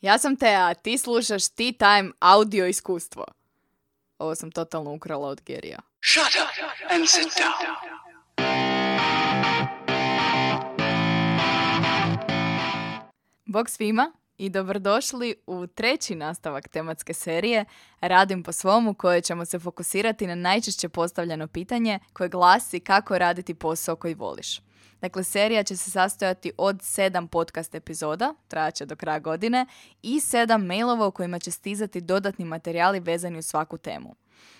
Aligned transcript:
Ja 0.00 0.18
sam 0.18 0.36
Tea, 0.36 0.68
a 0.68 0.74
ti 0.74 0.98
slušaš 0.98 1.48
Tea 1.48 1.72
Time 1.72 2.12
audio 2.20 2.66
iskustvo. 2.66 3.24
Ovo 4.18 4.34
sam 4.34 4.50
totalno 4.50 4.92
ukrala 4.92 5.28
od 5.28 5.42
Gerija. 5.46 5.78
Shut 6.02 6.34
up 6.42 6.92
and 6.92 7.08
sit 7.08 7.26
down. 7.26 8.00
Bog 13.44 13.70
svima 13.70 14.12
i 14.38 14.48
dobrodošli 14.48 15.34
u 15.46 15.66
treći 15.66 16.14
nastavak 16.14 16.68
tematske 16.68 17.14
serije 17.14 17.64
Radim 18.00 18.42
po 18.42 18.52
svom 18.52 18.88
u 18.88 18.94
kojoj 18.94 19.20
ćemo 19.20 19.44
se 19.44 19.58
fokusirati 19.58 20.26
na 20.26 20.34
najčešće 20.34 20.88
postavljeno 20.88 21.46
pitanje 21.46 21.98
koje 22.12 22.28
glasi 22.28 22.80
kako 22.80 23.18
raditi 23.18 23.54
posao 23.54 23.96
koji 23.96 24.14
voliš. 24.14 24.60
Dakle, 25.00 25.24
serija 25.24 25.62
će 25.62 25.76
se 25.76 25.90
sastojati 25.90 26.52
od 26.58 26.82
sedam 26.82 27.28
podcast 27.28 27.74
epizoda, 27.74 28.34
trajaće 28.48 28.86
do 28.86 28.96
kraja 28.96 29.18
godine, 29.18 29.66
i 30.02 30.20
sedam 30.20 30.66
mailova 30.66 31.06
u 31.06 31.10
kojima 31.10 31.38
će 31.38 31.50
stizati 31.50 32.00
dodatni 32.00 32.44
materijali 32.44 33.00
vezani 33.00 33.38
u 33.38 33.42
svaku 33.42 33.78
temu. 33.78 34.14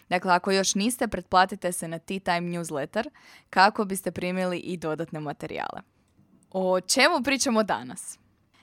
Dakle, 0.08 0.32
ako 0.32 0.50
još 0.50 0.74
niste, 0.74 1.08
pretplatite 1.08 1.72
se 1.72 1.88
na 1.88 1.98
Tea 1.98 2.18
Time 2.18 2.40
newsletter 2.40 3.08
kako 3.50 3.84
biste 3.84 4.10
primili 4.10 4.58
i 4.58 4.76
dodatne 4.76 5.20
materijale. 5.20 5.80
O 6.50 6.80
čemu 6.80 7.22
pričamo 7.24 7.62
danas? 7.62 8.18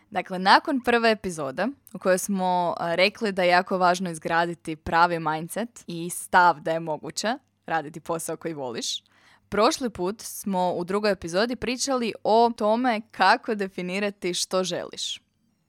Dakle, 0.10 0.40
nakon 0.40 0.82
prve 0.82 1.12
epizode 1.12 1.68
u 1.94 2.00
kojoj 2.00 2.18
smo 2.18 2.76
rekli 2.80 3.32
da 3.32 3.44
je 3.44 3.50
jako 3.50 3.78
važno 3.78 4.10
izgraditi 4.10 4.76
pravi 4.76 5.20
mindset 5.20 5.84
i 5.88 6.10
stav 6.10 6.60
da 6.60 6.72
je 6.72 6.80
moguće 6.80 7.36
raditi 7.66 8.00
posao 8.00 8.38
koji 8.38 8.54
voliš, 8.54 9.04
prošli 9.50 9.90
put 9.90 10.22
smo 10.22 10.72
u 10.72 10.84
drugoj 10.84 11.12
epizodi 11.12 11.56
pričali 11.56 12.14
o 12.24 12.52
tome 12.58 13.02
kako 13.12 13.56
definirati 13.56 14.34
što 14.34 14.64
želiš. 14.64 15.22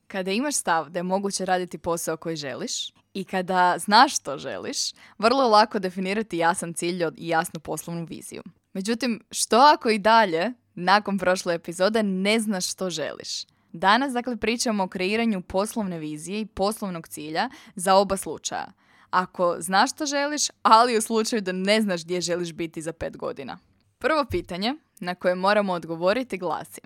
Kada 0.06 0.30
imaš 0.30 0.56
stav 0.56 0.90
da 0.90 0.98
je 0.98 1.02
moguće 1.02 1.44
raditi 1.44 1.78
posao 1.78 2.16
koji 2.16 2.36
želiš 2.36 2.92
i 3.14 3.24
kada 3.24 3.74
znaš 3.78 4.16
što 4.16 4.38
želiš, 4.38 4.92
vrlo 5.18 5.42
je 5.42 5.48
lako 5.48 5.78
definirati 5.78 6.38
jasan 6.38 6.74
cilj 6.74 7.04
i 7.16 7.28
jasnu 7.28 7.60
poslovnu 7.60 8.04
viziju. 8.04 8.42
Međutim, 8.72 9.20
što 9.30 9.56
ako 9.56 9.90
i 9.90 9.98
dalje, 9.98 10.52
nakon 10.74 11.18
prošle 11.18 11.54
epizode, 11.54 12.02
ne 12.02 12.40
znaš 12.40 12.72
što 12.72 12.90
želiš? 12.90 13.44
Danas, 13.72 14.12
dakle, 14.12 14.36
pričamo 14.36 14.84
o 14.84 14.88
kreiranju 14.88 15.42
poslovne 15.42 15.98
vizije 15.98 16.40
i 16.40 16.46
poslovnog 16.46 17.08
cilja 17.08 17.50
za 17.74 17.94
oba 17.94 18.16
slučaja. 18.16 18.72
Ako 19.10 19.56
znaš 19.58 19.90
što 19.90 20.06
želiš, 20.06 20.42
ali 20.62 20.98
u 20.98 21.02
slučaju 21.02 21.42
da 21.42 21.52
ne 21.52 21.80
znaš 21.80 22.04
gdje 22.04 22.20
želiš 22.20 22.52
biti 22.52 22.82
za 22.82 22.92
pet 22.92 23.16
godina. 23.16 23.58
Prvo 23.98 24.24
pitanje 24.30 24.74
na 25.00 25.14
koje 25.14 25.34
moramo 25.34 25.72
odgovoriti 25.72 26.38
glasi 26.38 26.80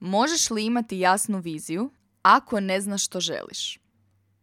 Možeš 0.00 0.50
li 0.50 0.64
imati 0.64 0.98
jasnu 0.98 1.38
viziju 1.38 1.90
ako 2.22 2.60
ne 2.60 2.80
znaš 2.80 3.04
što 3.04 3.20
želiš? 3.20 3.78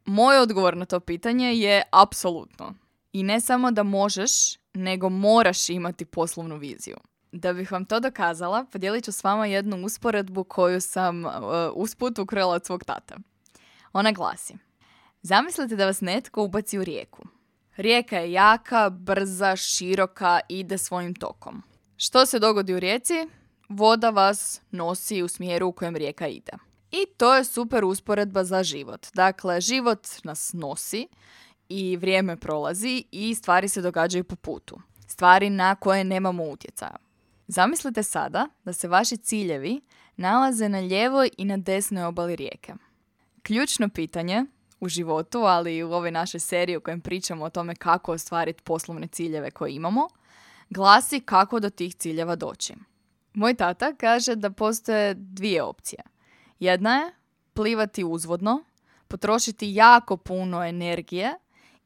Moj 0.05 0.37
odgovor 0.37 0.77
na 0.77 0.85
to 0.85 0.99
pitanje 0.99 1.53
je 1.53 1.83
apsolutno. 1.91 2.73
I 3.13 3.23
ne 3.23 3.41
samo 3.41 3.71
da 3.71 3.83
možeš, 3.83 4.31
nego 4.73 5.09
moraš 5.09 5.69
imati 5.69 6.05
poslovnu 6.05 6.57
viziju. 6.57 6.97
Da 7.31 7.53
bih 7.53 7.71
vam 7.71 7.85
to 7.85 7.99
dokazala, 7.99 8.65
podijelit 8.71 9.05
ću 9.05 9.11
s 9.11 9.23
vama 9.23 9.45
jednu 9.45 9.85
usporedbu 9.85 10.43
koju 10.43 10.81
sam 10.81 11.25
uh, 11.25 11.31
usput 11.73 12.19
ukrala 12.19 12.53
od 12.53 12.65
svog 12.65 12.83
tata. 12.83 13.15
Ona 13.93 14.11
glasi. 14.11 14.53
Zamislite 15.21 15.75
da 15.75 15.85
vas 15.85 16.01
netko 16.01 16.43
ubaci 16.43 16.79
u 16.79 16.83
rijeku. 16.83 17.23
Rijeka 17.75 18.17
je 18.17 18.31
jaka, 18.31 18.89
brza, 18.89 19.55
široka, 19.55 20.39
ide 20.49 20.77
svojim 20.77 21.15
tokom. 21.15 21.70
Što 22.03 22.25
se 22.25 22.39
dogodi 22.39 22.73
u 22.73 22.79
rijeci? 22.79 23.27
Voda 23.69 24.09
vas 24.09 24.61
nosi 24.71 25.23
u 25.23 25.27
smjeru 25.27 25.67
u 25.67 25.71
kojem 25.71 25.95
rijeka 25.95 26.27
ide. 26.27 26.51
I 26.91 27.05
to 27.17 27.35
je 27.35 27.43
super 27.43 27.85
usporedba 27.85 28.43
za 28.43 28.63
život. 28.63 29.07
Dakle, 29.13 29.61
život 29.61 30.07
nas 30.23 30.53
nosi 30.53 31.07
i 31.69 31.97
vrijeme 31.97 32.37
prolazi 32.37 33.03
i 33.11 33.35
stvari 33.35 33.67
se 33.67 33.81
događaju 33.81 34.23
po 34.23 34.35
putu. 34.35 34.81
Stvari 35.07 35.49
na 35.49 35.75
koje 35.75 36.03
nemamo 36.03 36.43
utjecaja. 36.43 36.95
Zamislite 37.47 38.03
sada 38.03 38.47
da 38.63 38.73
se 38.73 38.87
vaši 38.87 39.17
ciljevi 39.17 39.81
nalaze 40.15 40.69
na 40.69 40.79
lijevoj 40.79 41.29
i 41.37 41.45
na 41.45 41.57
desnoj 41.57 42.03
obali 42.03 42.35
rijeke. 42.35 42.73
Ključno 43.43 43.89
pitanje 43.89 44.45
u 44.79 44.89
životu, 44.89 45.39
ali 45.39 45.77
i 45.77 45.83
u 45.83 45.91
ovoj 45.91 46.11
našoj 46.11 46.39
seriji 46.39 46.77
u 46.77 46.81
kojem 46.81 47.01
pričamo 47.01 47.45
o 47.45 47.49
tome 47.49 47.75
kako 47.75 48.11
ostvariti 48.11 48.63
poslovne 48.63 49.07
ciljeve 49.07 49.51
koje 49.51 49.73
imamo, 49.73 50.07
glasi 50.71 51.19
kako 51.19 51.59
do 51.59 51.69
tih 51.69 51.95
ciljeva 51.95 52.35
doći. 52.35 52.73
Moj 53.33 53.53
tata 53.53 53.93
kaže 53.93 54.35
da 54.35 54.49
postoje 54.49 55.13
dvije 55.13 55.63
opcije. 55.63 56.03
Jedna 56.59 56.95
je 56.95 57.11
plivati 57.53 58.03
uzvodno, 58.03 58.63
potrošiti 59.07 59.73
jako 59.73 60.17
puno 60.17 60.63
energije 60.63 61.33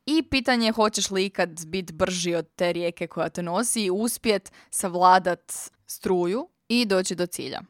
i 0.06 0.24
pitanje 0.24 0.68
je 0.68 0.72
hoćeš 0.72 1.12
li 1.12 1.26
ikad 1.26 1.66
biti 1.68 1.94
brži 1.94 2.36
od 2.36 2.48
te 2.56 2.74
rijeke 2.74 3.08
koja 3.08 3.30
te 3.30 3.44
nosi 3.44 3.86
i 3.86 3.92
uspjet 3.92 4.52
savladat 4.70 5.54
struju 5.88 6.50
i 6.68 6.86
doći 6.86 7.16
do 7.16 7.26
cilja. 7.26 7.62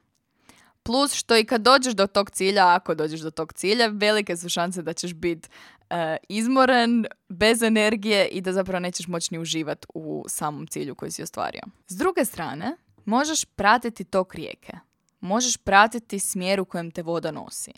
Plus 0.84 1.14
što 1.14 1.38
i 1.38 1.46
kad 1.46 1.62
dođeš 1.62 1.94
do 1.94 2.08
tog 2.08 2.30
cilja, 2.30 2.76
ako 2.76 2.96
dođeš 2.96 3.20
do 3.20 3.32
tog 3.32 3.54
cilja, 3.54 3.88
velike 3.88 4.38
su 4.38 4.50
šanse 4.50 4.82
da 4.82 4.94
ćeš 4.94 5.14
biti 5.14 5.50
e, 5.90 6.18
izmoren, 6.30 7.06
bez 7.30 7.62
energije 7.62 8.28
i 8.28 8.42
da 8.42 8.54
zapravo 8.54 8.80
nećeš 8.80 9.08
moći 9.08 9.28
ni 9.32 9.40
uživati 9.40 9.88
u 9.94 10.26
samom 10.28 10.68
cilju 10.68 10.96
koji 10.96 11.12
si 11.12 11.24
ostvario. 11.24 11.62
S 11.88 11.96
druge 11.98 12.26
strane, 12.26 12.78
možeš 13.06 13.46
pratiti 13.46 14.04
tok 14.04 14.36
rijeke. 14.36 14.74
Možeš 15.20 15.58
pratiti 15.58 16.20
smjer 16.20 16.60
u 16.60 16.66
kojem 16.66 16.92
te 16.92 17.02
voda 17.04 17.32
nosi. 17.32 17.72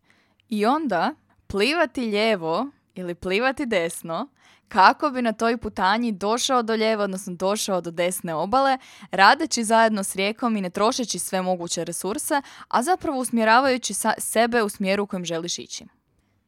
I 0.49 0.65
onda 0.65 1.15
plivati 1.47 2.01
lijevo 2.01 2.67
ili 2.95 3.15
plivati 3.15 3.65
desno 3.65 4.27
kako 4.67 5.09
bi 5.09 5.21
na 5.21 5.33
toj 5.33 5.57
putanji 5.57 6.11
došao 6.11 6.63
do 6.63 6.73
lijevo, 6.73 7.03
odnosno 7.03 7.33
došao 7.35 7.81
do 7.81 7.91
desne 7.91 8.33
obale, 8.35 8.77
radeći 9.11 9.63
zajedno 9.63 10.03
s 10.03 10.15
rijekom 10.15 10.55
i 10.57 10.61
ne 10.61 10.69
trošeći 10.69 11.19
sve 11.19 11.41
moguće 11.41 11.83
resurse, 11.83 12.41
a 12.67 12.83
zapravo 12.83 13.19
usmjeravajući 13.19 13.93
sa- 13.93 14.13
sebe 14.17 14.63
u 14.63 14.69
smjeru 14.69 15.03
u 15.03 15.07
kojem 15.07 15.25
želiš 15.25 15.59
ići. 15.59 15.85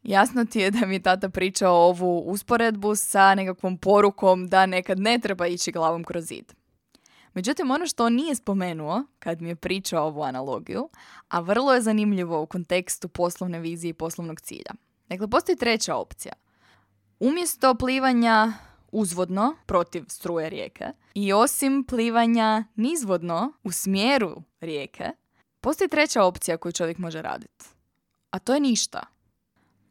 Jasno 0.04 0.46
ti 0.46 0.60
je 0.60 0.72
da 0.72 0.86
mi 0.86 0.96
je 0.96 1.02
tata 1.02 1.30
pričao 1.30 1.76
ovu 1.76 2.20
usporedbu 2.20 2.96
sa 2.96 3.36
nekakvom 3.36 3.78
porukom 3.78 4.48
da 4.48 4.66
nekad 4.66 5.00
ne 5.00 5.20
treba 5.20 5.48
ići 5.48 5.72
glavom 5.72 6.04
kroz 6.04 6.26
zid. 6.26 6.54
Međutim, 7.34 7.72
ono 7.72 7.86
što 7.86 8.06
on 8.06 8.14
nije 8.14 8.36
spomenuo 8.36 9.04
kad 9.20 9.42
mi 9.42 9.50
je 9.50 9.56
pričao 9.56 10.08
ovu 10.08 10.22
analogiju, 10.22 10.90
a 11.28 11.40
vrlo 11.40 11.74
je 11.74 11.82
zanimljivo 11.82 12.42
u 12.42 12.46
kontekstu 12.46 13.08
poslovne 13.08 13.60
vizije 13.60 13.90
i 13.90 13.94
poslovnog 13.94 14.42
cilja. 14.42 14.72
Dakle, 15.10 15.28
postoji 15.28 15.56
treća 15.56 15.96
opcija. 15.96 16.34
Umjesto 17.20 17.76
plivanja 17.76 18.54
uzvodno 18.92 19.56
protiv 19.66 20.04
struje 20.08 20.50
rijeke 20.50 20.86
i 21.14 21.34
osim 21.34 21.84
plivanja 21.84 22.64
nizvodno 22.76 23.54
u 23.64 23.72
smjeru 23.72 24.44
rijeke, 24.60 25.10
postoji 25.62 25.90
treća 25.90 26.24
opcija 26.24 26.58
koju 26.58 26.72
čovjek 26.72 26.98
može 26.98 27.22
raditi. 27.22 27.66
A 28.32 28.40
to 28.40 28.54
je 28.54 28.60
ništa. 28.60 29.19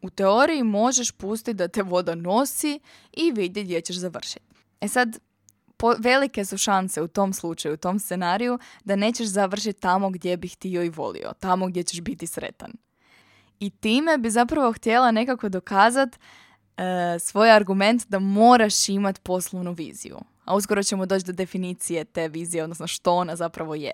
U 0.02 0.10
teoriji 0.10 0.62
možeš 0.62 1.10
pustiti 1.10 1.54
da 1.54 1.68
te 1.68 1.82
voda 1.82 2.14
nosi 2.14 2.80
i 3.12 3.32
vidjeti 3.32 3.64
gdje 3.64 3.80
ćeš 3.80 3.96
završiti. 3.96 4.46
E 4.80 4.88
sad, 4.88 5.18
po, 5.76 5.94
velike 5.98 6.44
su 6.44 6.58
šanse 6.58 7.02
u 7.02 7.08
tom 7.08 7.32
slučaju, 7.32 7.74
u 7.74 7.76
tom 7.76 7.98
scenariju, 7.98 8.58
da 8.84 8.96
nećeš 8.96 9.26
završiti 9.26 9.80
tamo 9.80 10.10
gdje 10.10 10.36
bih 10.36 10.52
htio 10.52 10.82
i 10.82 10.88
volio, 10.88 11.32
tamo 11.40 11.66
gdje 11.66 11.82
ćeš 11.82 12.00
biti 12.00 12.26
sretan. 12.26 12.72
I 13.60 13.70
time 13.70 14.18
bi 14.18 14.30
zapravo 14.30 14.72
htjela 14.72 15.10
nekako 15.10 15.48
dokazat 15.48 16.16
e, 16.16 17.18
svoj 17.18 17.50
argument 17.50 18.06
da 18.08 18.18
moraš 18.18 18.88
imat 18.88 19.22
poslovnu 19.22 19.72
viziju. 19.72 20.18
A 20.44 20.56
uskoro 20.56 20.82
ćemo 20.82 21.06
doći 21.06 21.26
do 21.26 21.32
definicije 21.32 22.04
te 22.04 22.28
vizije, 22.28 22.62
odnosno 22.62 22.86
što 22.86 23.14
ona 23.14 23.36
zapravo 23.36 23.74
je. 23.74 23.92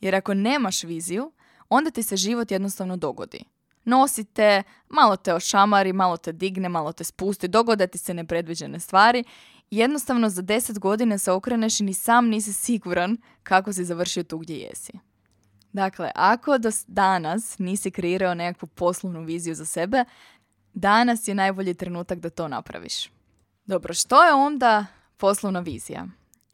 Jer 0.00 0.14
ako 0.14 0.34
nemaš 0.34 0.82
viziju, 0.82 1.32
onda 1.68 1.90
ti 1.90 2.02
se 2.02 2.16
život 2.16 2.50
jednostavno 2.50 2.96
dogodi. 2.96 3.44
Nosite, 3.84 4.62
malo 4.88 5.16
te 5.16 5.34
ošamari, 5.34 5.92
malo 5.92 6.16
te 6.16 6.32
digne, 6.32 6.68
malo 6.68 6.92
te 6.92 7.04
spusti, 7.04 7.48
dogode 7.48 7.86
ti 7.86 7.98
se 7.98 8.14
nepredviđene 8.14 8.80
stvari. 8.80 9.24
Jednostavno 9.70 10.28
za 10.28 10.42
deset 10.42 10.78
godina 10.78 11.18
se 11.18 11.32
okreneš 11.32 11.80
i 11.80 11.84
ni 11.84 11.94
sam 11.94 12.28
nisi 12.28 12.52
siguran 12.52 13.16
kako 13.42 13.72
si 13.72 13.84
završio 13.84 14.22
tu 14.22 14.38
gdje 14.38 14.56
jesi. 14.56 14.92
Dakle, 15.72 16.10
ako 16.14 16.58
do 16.58 16.70
danas 16.86 17.58
nisi 17.58 17.90
kreirao 17.90 18.34
nekakvu 18.34 18.66
poslovnu 18.66 19.24
viziju 19.24 19.54
za 19.54 19.64
sebe, 19.64 20.04
danas 20.74 21.28
je 21.28 21.34
najbolji 21.34 21.74
trenutak 21.74 22.18
da 22.18 22.30
to 22.30 22.48
napraviš. 22.48 23.10
Dobro, 23.66 23.94
što 23.94 24.24
je 24.24 24.34
onda 24.34 24.86
poslovna 25.16 25.60
vizija? 25.60 26.06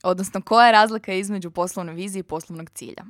Odnosno, 0.03 0.43
koja 0.43 0.67
je 0.67 0.73
razlika 0.73 1.13
između 1.13 1.51
poslovne 1.51 1.93
vizije 1.93 2.21
i 2.21 2.23
poslovnog 2.23 2.71
cilja? 2.71 3.05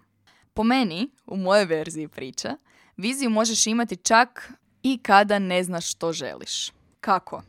Po 0.54 0.62
meni, 0.62 1.10
u 1.26 1.36
mojoj 1.36 1.64
verziji 1.64 2.08
priče, 2.08 2.48
viziju 2.96 3.30
možeš 3.30 3.66
imati 3.66 3.96
čak 3.96 4.52
i 4.82 4.98
kada 4.98 5.38
ne 5.38 5.64
znaš 5.64 5.90
što 5.90 6.12
želiš. 6.12 6.72
Kako? 7.00 7.42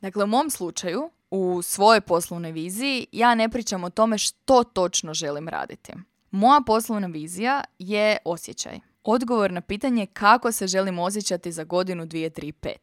Dakle, 0.00 0.24
u 0.24 0.26
mom 0.26 0.50
slučaju, 0.50 1.10
u 1.30 1.62
svojoj 1.62 2.00
poslovnoj 2.00 2.52
viziji, 2.52 3.06
ja 3.12 3.34
ne 3.34 3.48
pričam 3.48 3.84
o 3.84 3.90
tome 3.90 4.18
što 4.18 4.64
točno 4.64 5.14
želim 5.14 5.48
raditi. 5.48 5.92
Moja 6.30 6.60
poslovna 6.66 7.06
vizija 7.06 7.64
je 7.78 8.16
osjećaj. 8.24 8.80
Odgovor 9.04 9.52
na 9.52 9.60
pitanje 9.60 10.06
kako 10.06 10.52
se 10.52 10.66
želim 10.66 10.98
osjećati 10.98 11.52
za 11.52 11.64
godinu, 11.64 12.06
dvije, 12.06 12.30
tri, 12.30 12.52
pet. 12.52 12.80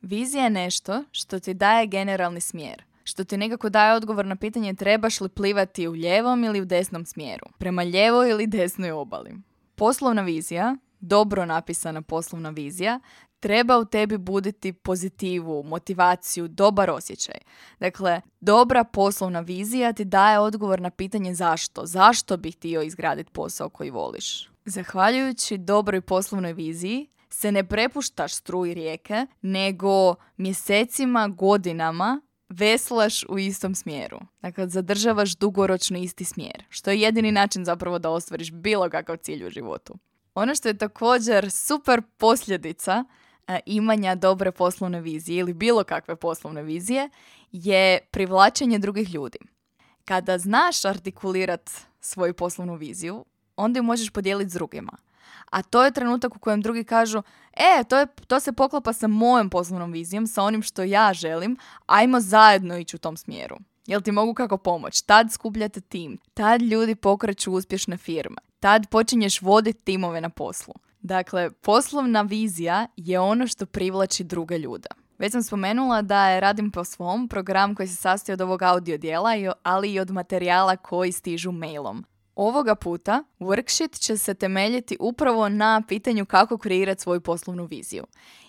Vizija 0.00 0.44
je 0.44 0.50
nešto 0.50 1.04
što 1.12 1.40
ti 1.40 1.54
daje 1.54 1.86
generalni 1.86 2.40
smjer, 2.40 2.84
što 3.04 3.24
ti 3.24 3.36
nekako 3.36 3.68
daje 3.68 3.94
odgovor 3.94 4.26
na 4.26 4.36
pitanje 4.36 4.74
trebaš 4.74 5.20
li 5.20 5.28
plivati 5.28 5.88
u 5.88 5.96
ljevom 5.96 6.44
ili 6.44 6.60
u 6.60 6.64
desnom 6.64 7.06
smjeru, 7.06 7.46
prema 7.58 7.84
ljevoj 7.84 8.30
ili 8.30 8.46
desnoj 8.46 8.90
obali. 8.90 9.34
Poslovna 9.74 10.22
vizija, 10.22 10.76
dobro 11.00 11.46
napisana 11.46 12.02
poslovna 12.02 12.50
vizija, 12.50 13.00
treba 13.40 13.78
u 13.78 13.84
tebi 13.84 14.18
buditi 14.18 14.72
pozitivu, 14.72 15.62
motivaciju, 15.62 16.48
dobar 16.48 16.90
osjećaj. 16.90 17.38
Dakle, 17.80 18.20
dobra 18.40 18.84
poslovna 18.84 19.40
vizija 19.40 19.92
ti 19.92 20.04
daje 20.04 20.38
odgovor 20.38 20.80
na 20.80 20.90
pitanje 20.90 21.34
zašto. 21.34 21.86
Zašto 21.86 22.36
bih 22.36 22.56
htio 22.56 22.82
izgraditi 22.82 23.32
posao 23.32 23.68
koji 23.68 23.90
voliš? 23.90 24.50
Zahvaljujući 24.64 25.58
dobroj 25.58 26.00
poslovnoj 26.00 26.52
viziji, 26.52 27.08
se 27.30 27.52
ne 27.52 27.68
prepuštaš 27.68 28.34
struji 28.34 28.74
rijeke, 28.74 29.26
nego 29.42 30.14
mjesecima, 30.36 31.28
godinama 31.28 32.20
veslaš 32.48 33.24
u 33.28 33.38
istom 33.38 33.74
smjeru. 33.74 34.20
Dakle, 34.42 34.68
zadržavaš 34.68 35.36
dugoročno 35.36 35.98
isti 35.98 36.24
smjer, 36.24 36.64
što 36.68 36.90
je 36.90 37.00
jedini 37.00 37.32
način 37.32 37.64
zapravo 37.64 37.98
da 37.98 38.10
ostvariš 38.10 38.52
bilo 38.52 38.90
kakav 38.90 39.16
cilj 39.16 39.46
u 39.46 39.50
životu. 39.50 39.94
Ono 40.34 40.54
što 40.54 40.68
je 40.68 40.78
također 40.78 41.50
super 41.50 42.02
posljedica 42.16 43.04
e, 43.46 43.60
imanja 43.66 44.14
dobre 44.14 44.52
poslovne 44.52 45.00
vizije 45.00 45.38
ili 45.38 45.52
bilo 45.52 45.84
kakve 45.84 46.16
poslovne 46.16 46.62
vizije 46.62 47.08
je 47.52 47.98
privlačenje 48.10 48.78
drugih 48.78 49.14
ljudi. 49.14 49.38
Kada 50.04 50.38
znaš 50.38 50.84
artikulirati 50.84 51.72
svoju 52.00 52.34
poslovnu 52.34 52.74
viziju, 52.74 53.24
onda 53.56 53.78
ju 53.78 53.82
možeš 53.82 54.10
podijeliti 54.10 54.50
s 54.50 54.54
drugima. 54.54 54.92
A 55.50 55.62
to 55.62 55.84
je 55.84 55.90
trenutak 55.90 56.36
u 56.36 56.38
kojem 56.38 56.62
drugi 56.62 56.84
kažu, 56.84 57.22
e, 57.52 57.84
to, 57.88 57.98
je, 57.98 58.06
to 58.26 58.40
se 58.40 58.52
poklapa 58.52 58.92
sa 58.92 59.06
mojom 59.06 59.50
poslovnom 59.50 59.92
vizijom, 59.92 60.26
sa 60.26 60.42
onim 60.42 60.62
što 60.62 60.82
ja 60.82 61.12
želim, 61.14 61.56
ajmo 61.86 62.20
zajedno 62.20 62.78
ići 62.78 62.96
u 62.96 62.98
tom 62.98 63.16
smjeru. 63.16 63.56
Jel 63.90 64.00
ti 64.00 64.12
mogu 64.12 64.34
kako 64.34 64.56
pomoć? 64.56 65.02
Tad 65.02 65.32
skupljate 65.32 65.80
tim, 65.80 66.18
tad 66.34 66.62
ljudi 66.62 66.94
pokreću 66.94 67.52
uspješne 67.52 67.96
firme, 67.96 68.36
tad 68.60 68.86
počinješ 68.90 69.42
voditi 69.42 69.84
timove 69.84 70.20
na 70.20 70.28
poslu. 70.28 70.74
Dakle, 71.00 71.50
poslovna 71.50 72.22
vizija 72.22 72.86
je 72.96 73.20
ono 73.20 73.46
što 73.46 73.66
privlači 73.66 74.24
druge 74.24 74.58
ljude. 74.58 74.88
Već 75.18 75.32
sam 75.32 75.42
spomenula 75.42 76.02
da 76.02 76.28
je 76.28 76.40
Radim 76.40 76.70
po 76.70 76.84
svom 76.84 77.28
program 77.28 77.74
koji 77.74 77.88
se 77.88 77.96
sastoji 77.96 78.34
od 78.34 78.40
ovog 78.40 78.62
audio 78.62 78.98
dijela, 78.98 79.30
ali 79.62 79.92
i 79.92 80.00
od 80.00 80.10
materijala 80.10 80.76
koji 80.76 81.12
stižu 81.12 81.52
mailom. 81.52 82.04
Ovoga 82.42 82.74
puta 82.74 83.24
worksheet 83.40 84.00
će 84.00 84.16
se 84.16 84.34
temeljiti 84.34 84.96
upravo 85.00 85.48
na 85.48 85.82
pitanju 85.88 86.26
kako 86.26 86.58
kreirati 86.58 87.02
svoju 87.02 87.20
poslovnu 87.20 87.64
viziju. 87.64 88.04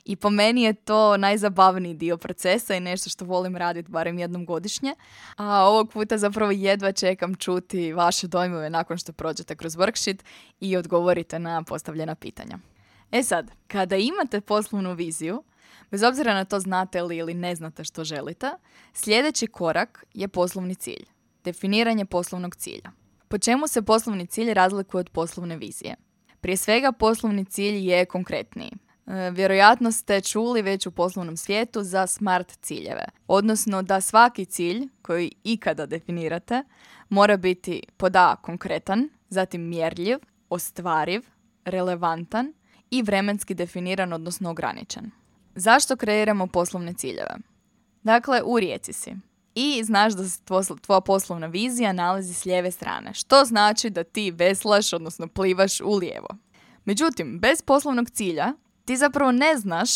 I 0.06 0.16
po 0.16 0.30
meni 0.30 0.64
je 0.64 0.74
to 0.74 1.18
najzabavniji 1.18 1.94
dio 1.94 2.18
procesa 2.18 2.76
i 2.76 2.80
nešto 2.80 3.10
što 3.10 3.26
volim 3.26 3.58
raditi 3.58 3.92
barem 3.92 4.20
jednom 4.20 4.46
godišnje. 4.46 4.96
A 5.36 5.64
ovog 5.64 5.90
puta 5.90 6.18
zapravo 6.18 6.52
jedva 6.52 6.92
čekam 6.92 7.36
čuti 7.36 7.94
vaše 7.94 8.28
dojmove 8.28 8.70
nakon 8.70 8.98
što 8.98 9.14
prođete 9.14 9.56
kroz 9.56 9.76
worksheet 9.76 10.24
i 10.60 10.78
odgovorite 10.78 11.40
na 11.40 11.64
postavljena 11.64 12.16
pitanja. 12.16 12.58
E 13.12 13.24
sad, 13.24 13.52
kada 13.68 13.96
imate 13.96 14.42
poslovnu 14.42 14.94
viziju, 14.94 15.44
bez 15.92 16.04
obzira 16.04 16.34
na 16.34 16.46
to 16.46 16.60
znate 16.60 17.02
li 17.02 17.18
ili 17.18 17.34
ne 17.34 17.56
znate 17.56 17.84
što 17.84 18.04
želite, 18.04 18.52
sljedeći 18.94 19.48
korak 19.48 20.06
je 20.14 20.28
poslovni 20.28 20.76
cilj. 20.76 21.06
Definiranje 21.44 22.06
poslovnog 22.06 22.56
cilja. 22.56 23.00
Po 23.31 23.38
čemu 23.38 23.68
se 23.68 23.81
poslovni 23.81 24.28
cilj 24.28 24.54
razlikuje 24.54 25.00
od 25.00 25.10
poslovne 25.10 25.57
vizije? 25.57 25.95
Prije 26.42 26.57
svega 26.57 26.92
poslovni 26.92 27.45
cilj 27.45 27.89
je 27.89 28.06
konkretniji. 28.06 28.72
E, 29.07 29.31
vjerojatno 29.31 29.92
ste 29.92 30.22
čuli 30.22 30.62
već 30.62 30.86
u 30.86 30.92
poslovnom 30.92 31.38
svijetu 31.38 31.83
za 31.83 32.07
smart 32.07 32.57
ciljeve, 32.62 33.06
odnosno 33.28 33.81
da 33.81 34.01
svaki 34.01 34.45
cilj 34.45 34.88
koji 35.01 35.31
ikada 35.44 35.86
definirate 35.86 36.63
mora 37.10 37.38
biti 37.38 37.83
pod 37.98 38.16
A 38.16 38.36
konkretan, 38.42 39.10
zatim 39.30 39.69
mjerljiv, 39.69 40.18
ostvariv, 40.50 41.22
relevantan 41.66 42.54
i 42.89 43.01
vremenski 43.01 43.54
definiran, 43.54 44.13
odnosno 44.13 44.50
ograničen. 44.50 45.12
Zašto 45.56 45.95
kreiramo 45.95 46.48
poslovne 46.48 46.94
ciljeve? 46.94 47.36
Dakle, 48.04 48.42
u 48.45 48.60
rijeci 48.60 48.94
si 48.94 49.16
i 49.56 49.83
znaš 49.83 50.13
da 50.13 50.30
se 50.30 50.39
tvoja 50.81 51.01
poslovna 51.01 51.48
vizija 51.48 51.94
nalazi 51.94 52.33
s 52.33 52.45
lijeve 52.45 52.71
strane, 52.71 53.13
što 53.13 53.45
znači 53.45 53.89
da 53.89 54.03
ti 54.03 54.31
veslaš, 54.31 54.94
odnosno 54.94 55.27
plivaš 55.27 55.81
u 55.81 55.95
lijevo. 55.95 56.27
Međutim, 56.86 57.39
bez 57.39 57.62
poslovnog 57.62 58.09
cilja 58.09 58.53
ti 58.86 58.98
zapravo 58.98 59.31
ne 59.31 59.57
znaš 59.57 59.89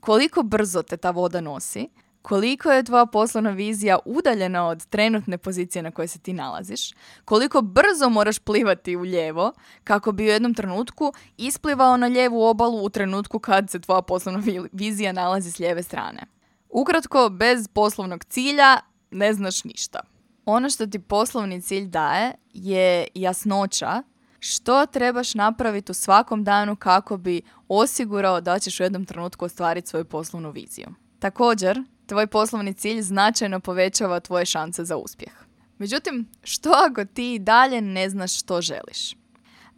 koliko 0.00 0.42
brzo 0.42 0.82
te 0.82 0.96
ta 0.96 1.10
voda 1.10 1.40
nosi, 1.40 1.88
koliko 2.22 2.70
je 2.70 2.84
tvoja 2.84 3.06
poslovna 3.06 3.50
vizija 3.50 3.98
udaljena 4.04 4.66
od 4.66 4.86
trenutne 4.86 5.38
pozicije 5.38 5.82
na 5.82 5.90
kojoj 5.90 6.08
se 6.08 6.18
ti 6.18 6.32
nalaziš, 6.32 6.92
koliko 7.24 7.60
brzo 7.62 8.08
moraš 8.08 8.38
plivati 8.38 8.96
u 8.96 9.00
lijevo 9.00 9.52
kako 9.84 10.12
bi 10.12 10.22
u 10.22 10.26
jednom 10.26 10.54
trenutku 10.54 11.12
isplivao 11.36 11.96
na 11.96 12.06
lijevu 12.06 12.42
obalu 12.42 12.84
u 12.84 12.90
trenutku 12.90 13.38
kad 13.38 13.70
se 13.70 13.80
tvoja 13.80 14.02
poslovna 14.02 14.42
vizija 14.72 15.12
nalazi 15.12 15.50
s 15.50 15.58
lijeve 15.58 15.82
strane. 15.82 16.26
Ukratko, 16.68 17.28
bez 17.28 17.68
poslovnog 17.68 18.24
cilja 18.24 18.80
ne 19.10 19.34
znaš 19.34 19.64
ništa. 19.64 20.00
Ono 20.44 20.70
što 20.70 20.86
ti 20.86 20.98
poslovni 20.98 21.62
cilj 21.62 21.86
daje 21.86 22.32
je 22.52 23.06
jasnoća 23.14 24.02
što 24.38 24.86
trebaš 24.86 25.34
napraviti 25.34 25.92
u 25.92 25.94
svakom 25.94 26.44
danu 26.44 26.76
kako 26.76 27.16
bi 27.16 27.42
osigurao 27.68 28.40
da 28.40 28.58
ćeš 28.58 28.80
u 28.80 28.82
jednom 28.82 29.04
trenutku 29.04 29.44
ostvariti 29.44 29.88
svoju 29.88 30.04
poslovnu 30.04 30.50
viziju. 30.50 30.86
Također, 31.18 31.82
tvoj 32.06 32.26
poslovni 32.26 32.74
cilj 32.74 33.02
značajno 33.02 33.60
povećava 33.60 34.20
tvoje 34.20 34.46
šanse 34.46 34.84
za 34.84 34.96
uspjeh. 34.96 35.32
Međutim, 35.78 36.28
što 36.42 36.70
ako 36.70 37.04
ti 37.04 37.38
dalje 37.38 37.80
ne 37.80 38.10
znaš 38.10 38.38
što 38.38 38.60
želiš? 38.60 39.16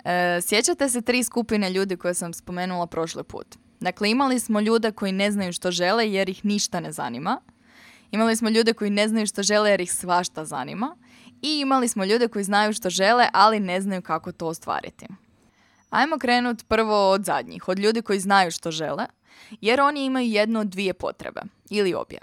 E, 0.05 0.41
sjećate 0.43 0.89
se 0.89 1.03
tri 1.03 1.25
skupine 1.25 1.71
ljudi 1.71 1.97
koje 1.97 2.15
sam 2.15 2.33
spomenula 2.35 2.87
prošli 2.87 3.25
put. 3.25 3.47
Dakle, 3.81 4.11
imali 4.11 4.41
smo 4.41 4.61
ljude 4.61 4.93
koji 4.93 5.13
ne 5.13 5.31
znaju 5.31 5.53
što 5.53 5.71
žele 5.71 6.13
jer 6.13 6.29
ih 6.29 6.45
ništa 6.45 6.81
ne 6.81 6.93
zanima– 6.93 7.41
Imali 8.13 8.37
smo 8.37 8.49
ljude 8.49 8.73
koji 8.73 8.91
ne 8.91 9.09
znaju 9.09 9.27
što 9.27 9.43
žele 9.43 9.71
jer 9.71 9.81
ih 9.81 9.93
svašta 9.93 10.45
zanima. 10.45 10.97
I 11.43 11.61
imali 11.61 11.89
smo 11.89 12.05
ljude 12.05 12.29
koji 12.29 12.45
znaju 12.45 12.73
što 12.73 12.91
žele, 12.91 13.29
ali 13.33 13.61
ne 13.61 13.81
znaju 13.81 14.03
kako 14.03 14.33
to 14.33 14.47
ostvariti. 14.47 15.07
Ajmo 15.91 16.19
krenut 16.19 16.63
prvo 16.69 17.11
od 17.11 17.25
zadnjih, 17.25 17.69
od 17.69 17.79
ljudi 17.79 18.03
koji 18.03 18.21
znaju 18.21 18.51
što 18.51 18.71
žele, 18.71 19.07
jer 19.61 19.81
oni 19.81 20.05
imaju 20.05 20.27
jednu 20.27 20.61
od 20.61 20.67
dvije 20.67 20.95
potrebe, 20.95 21.41
ili 21.71 21.95
obje. 21.95 22.19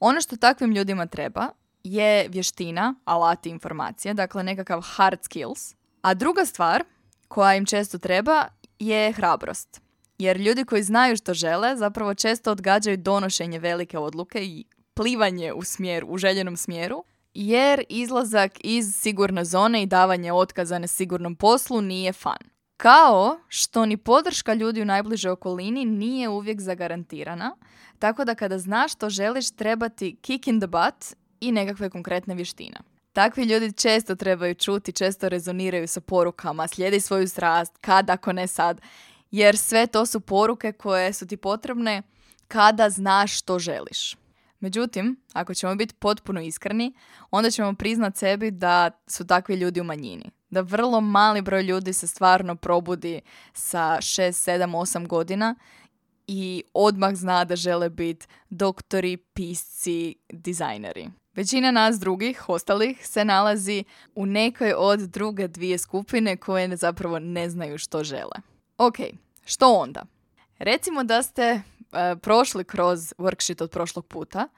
Ono 0.00 0.20
što 0.20 0.36
takvim 0.36 0.72
ljudima 0.72 1.06
treba 1.06 1.48
je 1.84 2.28
vještina, 2.28 2.94
alati 3.04 3.48
informacije, 3.48 4.14
dakle 4.14 4.42
nekakav 4.42 4.80
hard 4.80 5.24
skills. 5.24 5.74
A 6.02 6.14
druga 6.14 6.44
stvar 6.44 6.84
koja 7.28 7.54
im 7.54 7.66
često 7.66 7.98
treba 7.98 8.44
je 8.78 9.12
hrabrost. 9.12 9.80
Jer 10.18 10.36
ljudi 10.36 10.64
koji 10.64 10.82
znaju 10.82 11.16
što 11.16 11.34
žele 11.34 11.76
zapravo 11.76 12.14
često 12.14 12.52
odgađaju 12.52 12.96
donošenje 12.96 13.58
velike 13.58 13.98
odluke 13.98 14.44
i 14.44 14.64
plivanje 14.94 15.52
u 15.52 15.62
smjer, 15.64 16.04
u 16.08 16.18
željenom 16.18 16.56
smjeru, 16.56 17.04
jer 17.34 17.84
izlazak 17.88 18.52
iz 18.64 18.94
sigurne 18.94 19.44
zone 19.44 19.82
i 19.82 19.86
davanje 19.86 20.32
otkaza 20.32 20.78
na 20.78 20.86
sigurnom 20.86 21.36
poslu 21.36 21.80
nije 21.80 22.12
fan. 22.12 22.38
Kao 22.76 23.38
što 23.48 23.86
ni 23.86 23.96
podrška 23.96 24.54
ljudi 24.54 24.82
u 24.82 24.84
najbližoj 24.84 25.30
okolini 25.30 25.84
nije 25.84 26.28
uvijek 26.28 26.60
zagarantirana, 26.60 27.56
tako 27.98 28.24
da 28.24 28.34
kada 28.34 28.58
znaš 28.58 28.92
što 28.92 29.10
želiš 29.10 29.50
trebati 29.50 30.16
kick 30.22 30.46
in 30.46 30.60
the 30.60 30.66
butt 30.66 31.14
i 31.40 31.52
nekakve 31.52 31.90
konkretne 31.90 32.34
vještine. 32.34 32.76
Takvi 33.12 33.44
ljudi 33.44 33.72
često 33.72 34.14
trebaju 34.14 34.54
čuti, 34.54 34.92
često 34.92 35.28
rezoniraju 35.28 35.88
sa 35.88 36.00
porukama, 36.00 36.68
slijedi 36.68 37.00
svoju 37.00 37.28
strast, 37.28 37.78
kad 37.80 38.10
ako 38.10 38.32
ne 38.32 38.46
sad, 38.46 38.80
jer 39.30 39.58
sve 39.58 39.86
to 39.86 40.06
su 40.06 40.20
poruke 40.20 40.72
koje 40.72 41.12
su 41.12 41.26
ti 41.26 41.36
potrebne 41.36 42.02
kada 42.48 42.90
znaš 42.90 43.38
što 43.38 43.58
želiš. 43.58 44.16
Međutim, 44.60 45.16
ako 45.32 45.54
ćemo 45.54 45.74
biti 45.74 45.94
potpuno 45.94 46.40
iskreni, 46.40 46.94
onda 47.30 47.50
ćemo 47.50 47.74
priznat 47.74 48.16
sebi 48.16 48.50
da 48.50 48.90
su 49.06 49.26
takvi 49.26 49.54
ljudi 49.54 49.80
u 49.80 49.84
manjini. 49.84 50.30
Da 50.50 50.60
vrlo 50.60 51.00
mali 51.00 51.42
broj 51.42 51.62
ljudi 51.62 51.92
se 51.92 52.06
stvarno 52.06 52.56
probudi 52.56 53.20
sa 53.52 53.78
6, 53.78 54.50
7, 54.50 54.76
8 54.76 55.06
godina 55.06 55.54
i 56.26 56.64
odmah 56.74 57.14
zna 57.14 57.44
da 57.44 57.56
žele 57.56 57.88
biti 57.90 58.26
doktori, 58.50 59.16
pisci, 59.16 60.14
dizajneri. 60.28 61.10
Većina 61.34 61.70
nas 61.70 61.98
drugih, 61.98 62.48
ostalih, 62.48 63.06
se 63.06 63.24
nalazi 63.24 63.84
u 64.14 64.26
nekoj 64.26 64.72
od 64.76 65.00
druge 65.00 65.48
dvije 65.48 65.78
skupine 65.78 66.36
koje 66.36 66.76
zapravo 66.76 67.18
ne 67.18 67.50
znaju 67.50 67.78
što 67.78 68.04
žele. 68.04 68.36
Ok, 68.78 68.96
što 69.44 69.74
onda? 69.74 70.02
Recimo 70.58 71.04
da 71.04 71.22
ste 71.22 71.62
prošli 72.22 72.64
kroz 72.64 73.12
worksheet 73.18 73.62
od 73.62 73.70
prošlog 73.70 74.06
puta 74.06 74.48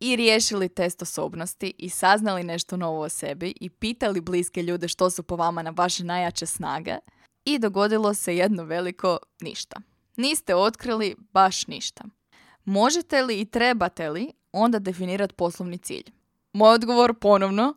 i 0.00 0.16
riješili 0.16 0.68
test 0.68 1.02
osobnosti 1.02 1.74
i 1.78 1.88
saznali 1.88 2.42
nešto 2.42 2.76
novo 2.76 3.00
o 3.00 3.08
sebi 3.08 3.54
i 3.60 3.70
pitali 3.70 4.20
bliske 4.20 4.62
ljude 4.62 4.88
što 4.88 5.10
su 5.10 5.22
po 5.22 5.36
vama 5.36 5.62
na 5.62 5.72
vaše 5.76 6.04
najjače 6.04 6.46
snage 6.46 6.96
i 7.44 7.58
dogodilo 7.58 8.14
se 8.14 8.36
jedno 8.36 8.64
veliko 8.64 9.18
ništa. 9.40 9.76
Niste 10.16 10.54
otkrili 10.54 11.16
baš 11.32 11.66
ništa. 11.66 12.04
Možete 12.64 13.22
li 13.22 13.40
i 13.40 13.44
trebate 13.44 14.10
li 14.10 14.32
onda 14.52 14.78
definirati 14.78 15.34
poslovni 15.34 15.78
cilj? 15.78 16.04
Moj 16.52 16.74
odgovor 16.74 17.14
ponovno 17.14 17.74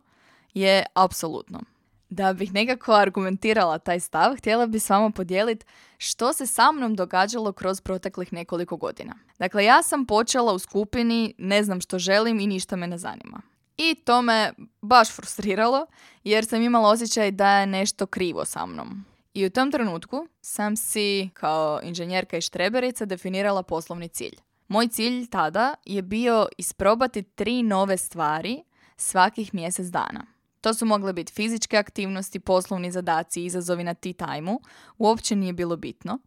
je 0.54 0.86
apsolutno. 0.94 1.60
Da 2.10 2.32
bih 2.32 2.54
nekako 2.54 2.92
argumentirala 2.92 3.78
taj 3.78 4.00
stav, 4.00 4.36
htjela 4.36 4.66
bih 4.66 4.82
s 4.82 4.90
vama 4.90 5.10
podijeliti 5.10 5.66
što 5.98 6.32
se 6.32 6.46
sa 6.46 6.72
mnom 6.72 6.96
događalo 6.96 7.52
kroz 7.52 7.80
proteklih 7.80 8.32
nekoliko 8.32 8.76
godina. 8.76 9.14
Dakle, 9.38 9.64
ja 9.64 9.82
sam 9.82 10.06
počela 10.06 10.52
u 10.52 10.58
skupini 10.58 11.34
ne 11.38 11.64
znam 11.64 11.80
što 11.80 11.98
želim 11.98 12.40
i 12.40 12.46
ništa 12.46 12.76
me 12.76 12.86
ne 12.86 12.98
zanima. 12.98 13.42
I 13.76 13.94
to 13.94 14.22
me 14.22 14.52
baš 14.82 15.10
frustriralo 15.16 15.86
jer 16.24 16.46
sam 16.46 16.62
imala 16.62 16.88
osjećaj 16.88 17.30
da 17.30 17.50
je 17.50 17.66
nešto 17.66 18.06
krivo 18.06 18.44
sa 18.44 18.66
mnom. 18.66 19.04
I 19.34 19.46
u 19.46 19.50
tom 19.50 19.72
trenutku 19.72 20.28
sam 20.40 20.76
si 20.76 21.30
kao 21.34 21.80
inženjerka 21.82 22.36
i 22.36 22.40
štreberica 22.40 23.04
definirala 23.04 23.62
poslovni 23.62 24.08
cilj. 24.08 24.36
Moj 24.68 24.88
cilj 24.88 25.26
tada 25.26 25.74
je 25.84 26.02
bio 26.02 26.48
isprobati 26.58 27.22
tri 27.22 27.62
nove 27.62 27.96
stvari 27.96 28.62
svakih 28.96 29.54
mjesec 29.54 29.86
dana. 29.86 30.26
To 30.60 30.74
su 30.74 30.86
mogle 30.86 31.12
biti 31.12 31.32
fizičke 31.32 31.76
aktivnosti, 31.76 32.40
poslovni 32.40 32.90
zadaci, 32.90 33.44
izazovi 33.44 33.84
na 33.84 33.94
tea 33.94 34.12
time 34.12 34.56
Uopće 34.98 35.36
nije 35.36 35.52
bilo 35.52 35.76
bitno. 35.76 36.18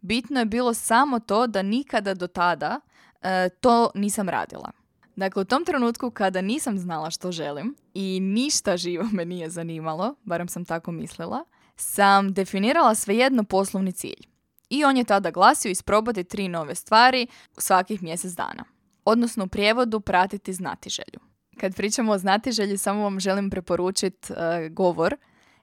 Bitno 0.00 0.40
je 0.40 0.46
bilo 0.46 0.74
samo 0.74 1.20
to 1.20 1.46
da 1.46 1.62
nikada 1.62 2.14
do 2.14 2.26
tada 2.26 2.80
e, 3.22 3.48
to 3.60 3.90
nisam 3.94 4.28
radila. 4.28 4.72
Dakle, 5.16 5.42
u 5.42 5.44
tom 5.44 5.64
trenutku 5.64 6.10
kada 6.10 6.40
nisam 6.40 6.78
znala 6.78 7.10
što 7.10 7.32
želim 7.32 7.76
i 7.94 8.20
ništa 8.20 8.76
živo 8.76 9.04
me 9.12 9.24
nije 9.24 9.50
zanimalo, 9.50 10.14
barem 10.24 10.48
sam 10.48 10.64
tako 10.64 10.92
mislila, 10.92 11.44
sam 11.76 12.32
definirala 12.32 12.94
svejedno 12.94 13.44
poslovni 13.44 13.92
cilj. 13.92 14.26
I 14.70 14.84
on 14.84 14.96
je 14.96 15.04
tada 15.04 15.30
glasio 15.30 15.70
isprobati 15.70 16.24
tri 16.24 16.48
nove 16.48 16.74
stvari 16.74 17.26
svakih 17.58 18.02
mjesec 18.02 18.32
dana. 18.32 18.64
Odnosno 19.04 19.44
u 19.44 19.48
prijevodu 19.48 20.00
pratiti 20.00 20.52
znatiželju. 20.52 21.31
Kad 21.60 21.76
pričamo 21.76 22.12
o 22.12 22.18
znatiželji, 22.18 22.78
samo 22.78 23.02
vam 23.02 23.20
želim 23.20 23.50
preporučiti 23.50 24.32
uh, 24.32 24.38
govor 24.70 25.16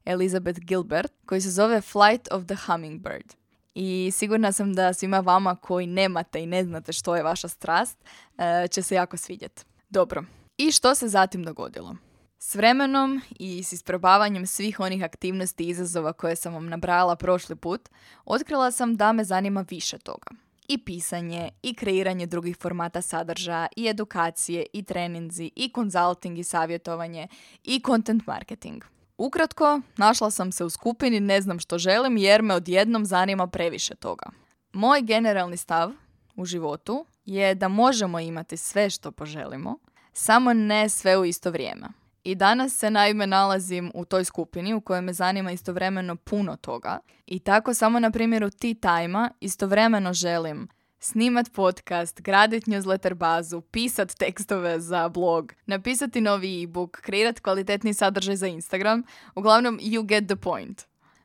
Elizabeth 0.06 0.60
Gilbert 0.60 1.14
koji 1.26 1.42
se 1.42 1.52
zove 1.52 1.82
Flight 1.82 2.32
of 2.32 2.46
the 2.46 2.56
Hummingbird. 2.56 3.34
I 3.76 4.12
sigurna 4.14 4.52
sam 4.52 4.74
da 4.74 4.94
svima 4.94 5.20
vama 5.20 5.56
koji 5.56 5.88
nemate 5.88 6.40
i 6.40 6.46
ne 6.46 6.64
znate 6.64 6.94
što 6.94 7.16
je 7.16 7.24
vaša 7.24 7.48
strast, 7.48 7.98
uh, 8.04 8.44
će 8.72 8.82
se 8.82 8.96
jako 8.96 9.18
svidjeti. 9.18 9.64
Dobro, 9.90 10.24
i 10.58 10.72
što 10.72 10.96
se 10.96 11.08
zatim 11.08 11.44
dogodilo? 11.44 11.96
S 12.40 12.56
vremenom 12.56 13.22
i 13.40 13.64
s 13.64 13.74
isprobavanjem 13.74 14.48
svih 14.48 14.80
onih 14.80 15.04
aktivnosti 15.04 15.64
i 15.64 15.70
izazova 15.70 16.14
koje 16.14 16.36
sam 16.36 16.54
vam 16.54 16.68
nabrala 16.68 17.16
prošli 17.16 17.56
put, 17.56 17.90
otkrila 18.26 18.72
sam 18.72 18.96
da 18.96 19.12
me 19.12 19.24
zanima 19.24 19.66
više 19.70 19.98
toga 19.98 20.32
i 20.70 20.78
pisanje, 20.78 21.50
i 21.64 21.74
kreiranje 21.74 22.26
drugih 22.26 22.58
formata 22.58 23.02
sadržaja, 23.02 23.68
i 23.76 23.88
edukacije, 23.88 24.66
i 24.74 24.84
treninzi, 24.84 25.52
i 25.56 25.72
konzulting 25.72 26.40
i 26.40 26.44
savjetovanje, 26.44 27.28
i 27.64 27.82
content 27.86 28.28
marketing. 28.28 28.84
Ukratko, 29.18 29.82
našla 29.98 30.32
sam 30.32 30.52
se 30.52 30.64
u 30.64 30.70
skupini 30.70 31.20
ne 31.20 31.42
znam 31.42 31.60
što 31.60 31.78
želim 31.78 32.18
jer 32.18 32.42
me 32.42 32.54
odjednom 32.54 33.06
zanima 33.06 33.48
previše 33.48 33.96
toga. 33.96 34.30
Moj 34.74 35.02
generalni 35.02 35.58
stav 35.58 35.92
u 36.36 36.46
životu 36.46 37.06
je 37.26 37.56
da 37.56 37.68
možemo 37.68 38.20
imati 38.20 38.58
sve 38.58 38.90
što 38.90 39.12
poželimo, 39.12 39.78
samo 40.14 40.54
ne 40.54 40.90
sve 40.90 41.18
u 41.18 41.26
isto 41.26 41.52
vrijeme. 41.52 41.88
I 42.24 42.36
danas 42.36 42.78
se 42.78 42.90
naime 42.90 43.28
nalazim 43.28 43.92
u 43.94 44.06
toj 44.06 44.24
skupini 44.26 44.74
u 44.74 44.82
kojoj 44.82 45.02
me 45.02 45.14
zanima 45.14 45.52
istovremeno 45.52 46.16
puno 46.16 46.56
toga. 46.56 47.00
I 47.26 47.40
tako 47.40 47.74
samo 47.74 48.00
na 48.00 48.12
primjeru 48.12 48.50
Tea 48.50 48.74
time 48.74 49.30
istovremeno 49.40 50.14
želim 50.14 50.68
snimat 51.00 51.52
podcast, 51.54 52.22
gradit 52.22 52.66
newsletter 52.66 53.14
bazu, 53.14 53.62
pisat 53.62 54.16
tekstove 54.18 54.80
za 54.80 55.10
blog, 55.10 55.54
napisati 55.66 56.22
novi 56.22 56.64
e-book, 56.64 57.02
kreirat 57.02 57.40
kvalitetni 57.40 57.94
sadržaj 57.94 58.36
za 58.36 58.48
Instagram. 58.48 59.04
Uglavnom, 59.36 59.80
you 59.82 60.06
get 60.06 60.28
the 60.28 60.36
point. 60.36 60.82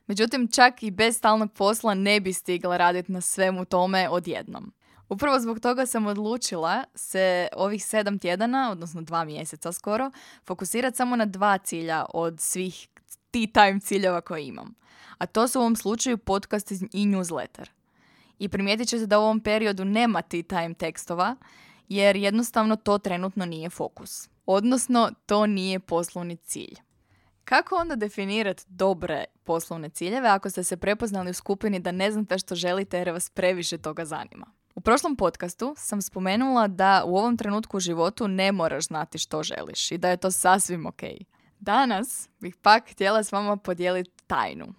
Međutim, 0.07 0.47
čak 0.51 0.83
i 0.83 0.91
bez 0.91 1.17
stalnog 1.17 1.53
posla 1.53 1.93
ne 1.93 2.19
bi 2.19 2.33
stigla 2.33 2.77
raditi 2.77 3.11
na 3.11 3.21
svemu 3.21 3.65
tome 3.65 4.09
odjednom. 4.09 4.73
Upravo 5.09 5.39
zbog 5.39 5.59
toga 5.59 5.85
sam 5.85 6.07
odlučila 6.07 6.83
se 6.95 7.47
ovih 7.55 7.85
sedam 7.85 8.19
tjedana, 8.19 8.71
odnosno 8.71 9.01
dva 9.01 9.25
mjeseca 9.25 9.71
skoro, 9.71 10.11
fokusirati 10.43 10.97
samo 10.97 11.15
na 11.15 11.25
dva 11.25 11.57
cilja 11.57 12.05
od 12.13 12.39
svih 12.39 12.87
tea 13.31 13.47
time 13.53 13.79
ciljeva 13.79 14.21
koje 14.21 14.47
imam. 14.47 14.75
A 15.17 15.25
to 15.25 15.47
su 15.47 15.59
u 15.59 15.61
ovom 15.61 15.75
slučaju 15.75 16.17
podcast 16.17 16.71
i 16.71 17.05
newsletter. 17.05 17.69
I 18.39 18.49
primijetit 18.49 18.87
ćete 18.87 19.05
da 19.05 19.19
u 19.19 19.23
ovom 19.23 19.39
periodu 19.39 19.85
nema 19.85 20.21
tea 20.21 20.43
time 20.43 20.73
tekstova, 20.73 21.35
jer 21.89 22.15
jednostavno 22.15 22.75
to 22.75 22.97
trenutno 22.97 23.45
nije 23.45 23.69
fokus. 23.69 24.29
Odnosno, 24.45 25.11
to 25.25 25.45
nije 25.45 25.79
poslovni 25.79 26.35
cilj. 26.35 26.75
Kako 27.43 27.75
onda 27.75 27.95
definirati 27.95 28.63
dobre 28.67 29.25
poslovne 29.43 29.89
ciljeve 29.89 30.29
ako 30.29 30.49
ste 30.49 30.63
se 30.63 30.77
prepoznali 30.77 31.29
u 31.29 31.33
skupini 31.33 31.79
da 31.79 31.91
ne 31.91 32.11
znate 32.11 32.37
što 32.37 32.55
želite 32.55 32.97
jer 32.97 33.09
vas 33.09 33.29
previše 33.29 33.77
toga 33.77 34.05
zanima? 34.05 34.45
U 34.75 34.81
prošlom 34.81 35.15
podcastu 35.15 35.73
sam 35.77 36.01
spomenula 36.01 36.67
da 36.67 37.03
u 37.05 37.17
ovom 37.17 37.37
trenutku 37.37 37.77
u 37.77 37.79
životu 37.79 38.27
ne 38.27 38.51
moraš 38.51 38.87
znati 38.87 39.17
što 39.17 39.43
želiš 39.43 39.91
i 39.91 39.97
da 39.97 40.09
je 40.09 40.17
to 40.17 40.31
sasvim 40.31 40.85
ok. 40.85 41.01
Danas 41.59 42.29
bih 42.39 42.55
pak 42.55 42.91
htjela 42.91 43.23
s 43.23 43.31
vama 43.31 43.57
podijeliti 43.57 44.11
tajnu. 44.27 44.73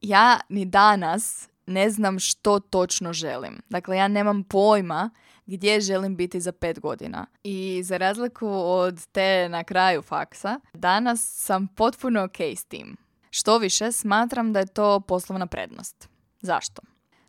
Ja 0.00 0.40
ni 0.48 0.64
danas 0.64 1.48
ne 1.66 1.90
znam 1.90 2.18
što 2.18 2.60
točno 2.60 3.12
želim. 3.12 3.62
Dakle, 3.68 3.96
ja 3.96 4.08
nemam 4.08 4.44
pojma 4.44 5.10
gdje 5.46 5.80
želim 5.80 6.16
biti 6.16 6.40
za 6.40 6.52
pet 6.52 6.80
godina. 6.80 7.26
I 7.44 7.82
za 7.84 7.96
razliku 7.96 8.48
od 8.50 9.06
te 9.06 9.48
na 9.48 9.64
kraju 9.64 10.02
faksa, 10.02 10.60
danas 10.74 11.32
sam 11.34 11.66
potpuno 11.66 12.24
ok 12.24 12.40
s 12.40 12.64
tim. 12.64 12.96
Što 13.30 13.58
više, 13.58 13.92
smatram 13.92 14.52
da 14.52 14.58
je 14.58 14.66
to 14.66 15.00
poslovna 15.00 15.46
prednost. 15.46 16.08
Zašto? 16.40 16.82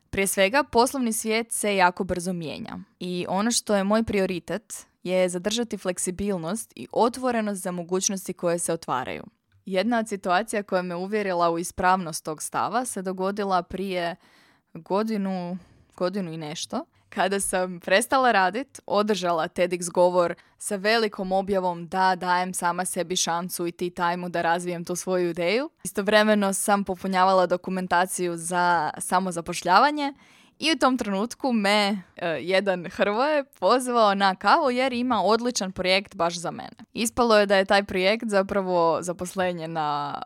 Prije 0.09 0.27
svega, 0.27 0.63
poslovni 0.63 1.13
svijet 1.13 1.51
se 1.51 1.75
jako 1.75 2.03
brzo 2.03 2.33
mijenja 2.33 2.77
i 2.99 3.25
ono 3.29 3.51
što 3.51 3.75
je 3.75 3.83
moj 3.83 4.03
prioritet 4.03 4.87
je 5.03 5.29
zadržati 5.29 5.77
fleksibilnost 5.77 6.73
i 6.75 6.87
otvorenost 6.91 7.61
za 7.61 7.71
mogućnosti 7.71 8.33
koje 8.33 8.59
se 8.59 8.73
otvaraju. 8.73 9.23
Jedna 9.65 9.99
od 9.99 10.07
situacija 10.09 10.63
koja 10.63 10.81
me 10.81 10.95
uvjerila 10.95 11.49
u 11.49 11.59
ispravnost 11.59 12.25
tog 12.25 12.41
stava 12.41 12.85
se 12.85 13.01
dogodila 13.01 13.63
prije 13.63 14.15
godinu, 14.73 15.57
godinu 15.95 16.33
i 16.33 16.37
nešto, 16.37 16.85
kada 17.17 17.39
sam 17.39 17.79
prestala 17.79 18.31
radit, 18.31 18.79
održala 18.85 19.47
TEDx 19.47 19.89
govor 19.89 20.35
sa 20.57 20.75
velikom 20.75 21.31
objavom 21.31 21.87
da 21.87 22.15
dajem 22.15 22.53
sama 22.53 22.85
sebi 22.85 23.15
šansu 23.15 23.67
i 23.67 23.71
ti 23.71 23.89
tajmu 23.89 24.29
da 24.29 24.41
razvijem 24.41 24.85
tu 24.85 24.95
svoju 24.95 25.29
ideju. 25.29 25.69
Istovremeno 25.83 26.53
sam 26.53 26.83
popunjavala 26.83 27.45
dokumentaciju 27.45 28.37
za 28.37 28.89
samozapošljavanje 28.97 30.13
i 30.59 30.71
u 30.71 30.79
tom 30.79 30.97
trenutku 30.97 31.51
me 31.51 32.01
e, 32.15 32.27
jedan 32.27 32.85
Hrvoje 32.85 33.43
pozvao 33.59 34.15
na 34.15 34.35
kavu 34.35 34.71
jer 34.71 34.93
ima 34.93 35.23
odličan 35.23 35.71
projekt 35.71 36.15
baš 36.15 36.39
za 36.39 36.51
mene. 36.51 36.77
Ispalo 36.93 37.39
je 37.39 37.45
da 37.45 37.57
je 37.57 37.65
taj 37.65 37.83
projekt 37.83 38.25
zapravo 38.27 38.99
zaposlenje 39.01 39.67
na 39.67 40.21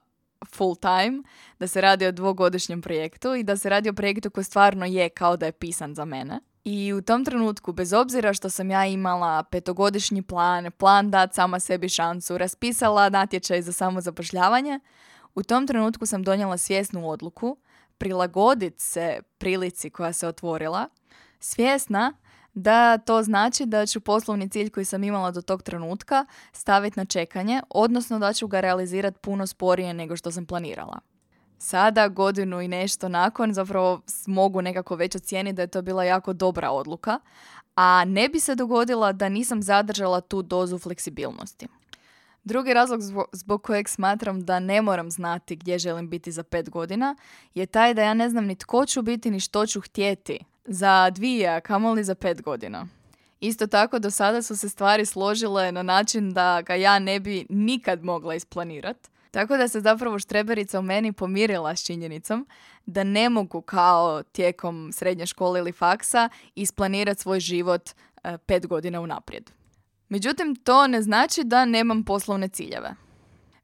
full 0.56 0.76
time, 0.76 1.24
da 1.60 1.68
se 1.68 1.82
radi 1.82 2.06
o 2.06 2.12
dvogodišnjem 2.12 2.82
projektu 2.82 3.36
i 3.36 3.44
da 3.44 3.58
se 3.58 3.70
radi 3.70 3.90
o 3.90 3.94
projektu 3.94 4.30
koji 4.30 4.44
stvarno 4.44 4.86
je 4.86 5.10
kao 5.10 5.38
da 5.38 5.46
je 5.46 5.52
pisan 5.52 5.96
za 5.96 6.06
mene. 6.06 6.51
I 6.64 6.94
u 6.94 7.02
tom 7.02 7.26
trenutku, 7.26 7.74
bez 7.74 7.94
obzira 7.94 8.34
što 8.34 8.50
sam 8.50 8.72
ja 8.72 8.86
imala 8.86 9.44
petogodišnji 9.44 10.22
plan, 10.22 10.72
plan 10.78 11.12
dat 11.12 11.34
sama 11.34 11.60
sebi 11.60 11.90
šansu, 11.90 12.38
raspisala 12.38 13.10
natječaj 13.10 13.62
za 13.62 13.72
samozapošljavanje, 13.72 14.80
u 15.36 15.44
tom 15.44 15.68
trenutku 15.68 16.06
sam 16.06 16.24
donijela 16.24 16.58
svjesnu 16.58 17.10
odluku 17.10 17.58
prilagoditi 17.98 18.84
se 18.84 19.20
prilici 19.38 19.90
koja 19.90 20.14
se 20.14 20.28
otvorila, 20.28 20.90
svjesna 21.40 22.14
da 22.54 22.98
to 22.98 23.24
znači 23.24 23.66
da 23.66 23.86
ću 23.86 24.02
poslovni 24.02 24.50
cilj 24.50 24.70
koji 24.70 24.86
sam 24.86 25.04
imala 25.04 25.32
do 25.32 25.42
tog 25.42 25.64
trenutka 25.64 26.26
staviti 26.52 27.00
na 27.00 27.06
čekanje, 27.06 27.62
odnosno 27.70 28.20
da 28.20 28.34
ću 28.34 28.48
ga 28.48 28.60
realizirati 28.60 29.20
puno 29.20 29.48
sporije 29.48 29.94
nego 29.94 30.16
što 30.16 30.32
sam 30.32 30.46
planirala. 30.46 31.00
Sada, 31.64 32.08
godinu 32.08 32.62
i 32.62 32.68
nešto 32.68 33.10
nakon, 33.10 33.54
zapravo 33.54 34.02
mogu 34.28 34.62
nekako 34.62 34.96
već 34.96 35.16
ocijeniti 35.16 35.56
da 35.56 35.62
je 35.62 35.68
to 35.68 35.82
bila 35.82 36.04
jako 36.04 36.34
dobra 36.34 36.72
odluka, 36.72 37.20
a 37.76 38.06
ne 38.06 38.30
bi 38.30 38.40
se 38.40 38.56
dogodila 38.56 39.12
da 39.12 39.30
nisam 39.30 39.62
zadržala 39.62 40.22
tu 40.22 40.42
dozu 40.42 40.78
fleksibilnosti. 40.80 41.68
Drugi 42.44 42.74
razlog 42.74 43.02
zbog 43.32 43.64
kojeg 43.64 43.90
smatram 43.90 44.46
da 44.46 44.60
ne 44.60 44.82
moram 44.82 45.12
znati 45.12 45.56
gdje 45.56 45.80
želim 45.80 46.10
biti 46.10 46.32
za 46.32 46.44
pet 46.44 46.70
godina 46.70 47.16
je 47.54 47.66
taj 47.66 47.94
da 47.94 48.02
ja 48.02 48.14
ne 48.14 48.30
znam 48.30 48.46
ni 48.46 48.56
tko 48.56 48.86
ću 48.86 49.02
biti 49.02 49.32
ni 49.32 49.40
što 49.40 49.66
ću 49.66 49.82
htjeti 49.82 50.40
za 50.66 51.10
dvije, 51.10 51.50
a 51.50 51.62
kamoli 51.62 52.04
za 52.04 52.16
pet 52.16 52.42
godina. 52.42 52.88
Isto 53.40 53.68
tako 53.68 54.00
do 54.00 54.12
sada 54.12 54.42
su 54.42 54.58
se 54.58 54.70
stvari 54.70 55.06
složile 55.06 55.72
na 55.72 55.84
način 55.84 56.34
da 56.34 56.62
ga 56.62 56.76
ja 56.76 57.00
ne 57.00 57.20
bi 57.20 57.46
nikad 57.50 58.04
mogla 58.04 58.36
isplanirati. 58.36 59.10
Tako 59.32 59.58
da 59.58 59.68
se 59.68 59.80
zapravo 59.80 60.20
štreberica 60.20 60.80
u 60.80 60.82
meni 60.82 61.14
pomirila 61.14 61.76
s 61.76 61.86
činjenicom 61.86 62.48
da 62.86 63.04
ne 63.04 63.30
mogu 63.30 63.62
kao 63.62 64.24
tijekom 64.24 64.92
srednje 64.94 65.26
škole 65.26 65.60
ili 65.60 65.72
faksa 65.72 66.30
isplanirati 66.56 67.22
svoj 67.22 67.40
život 67.40 67.90
e, 68.24 68.38
pet 68.38 68.68
godina 68.68 69.02
unaprijed. 69.02 69.52
Međutim, 70.10 70.56
to 70.56 70.88
ne 70.88 71.02
znači 71.02 71.44
da 71.44 71.66
nemam 71.66 72.04
poslovne 72.04 72.48
ciljeve. 72.48 72.96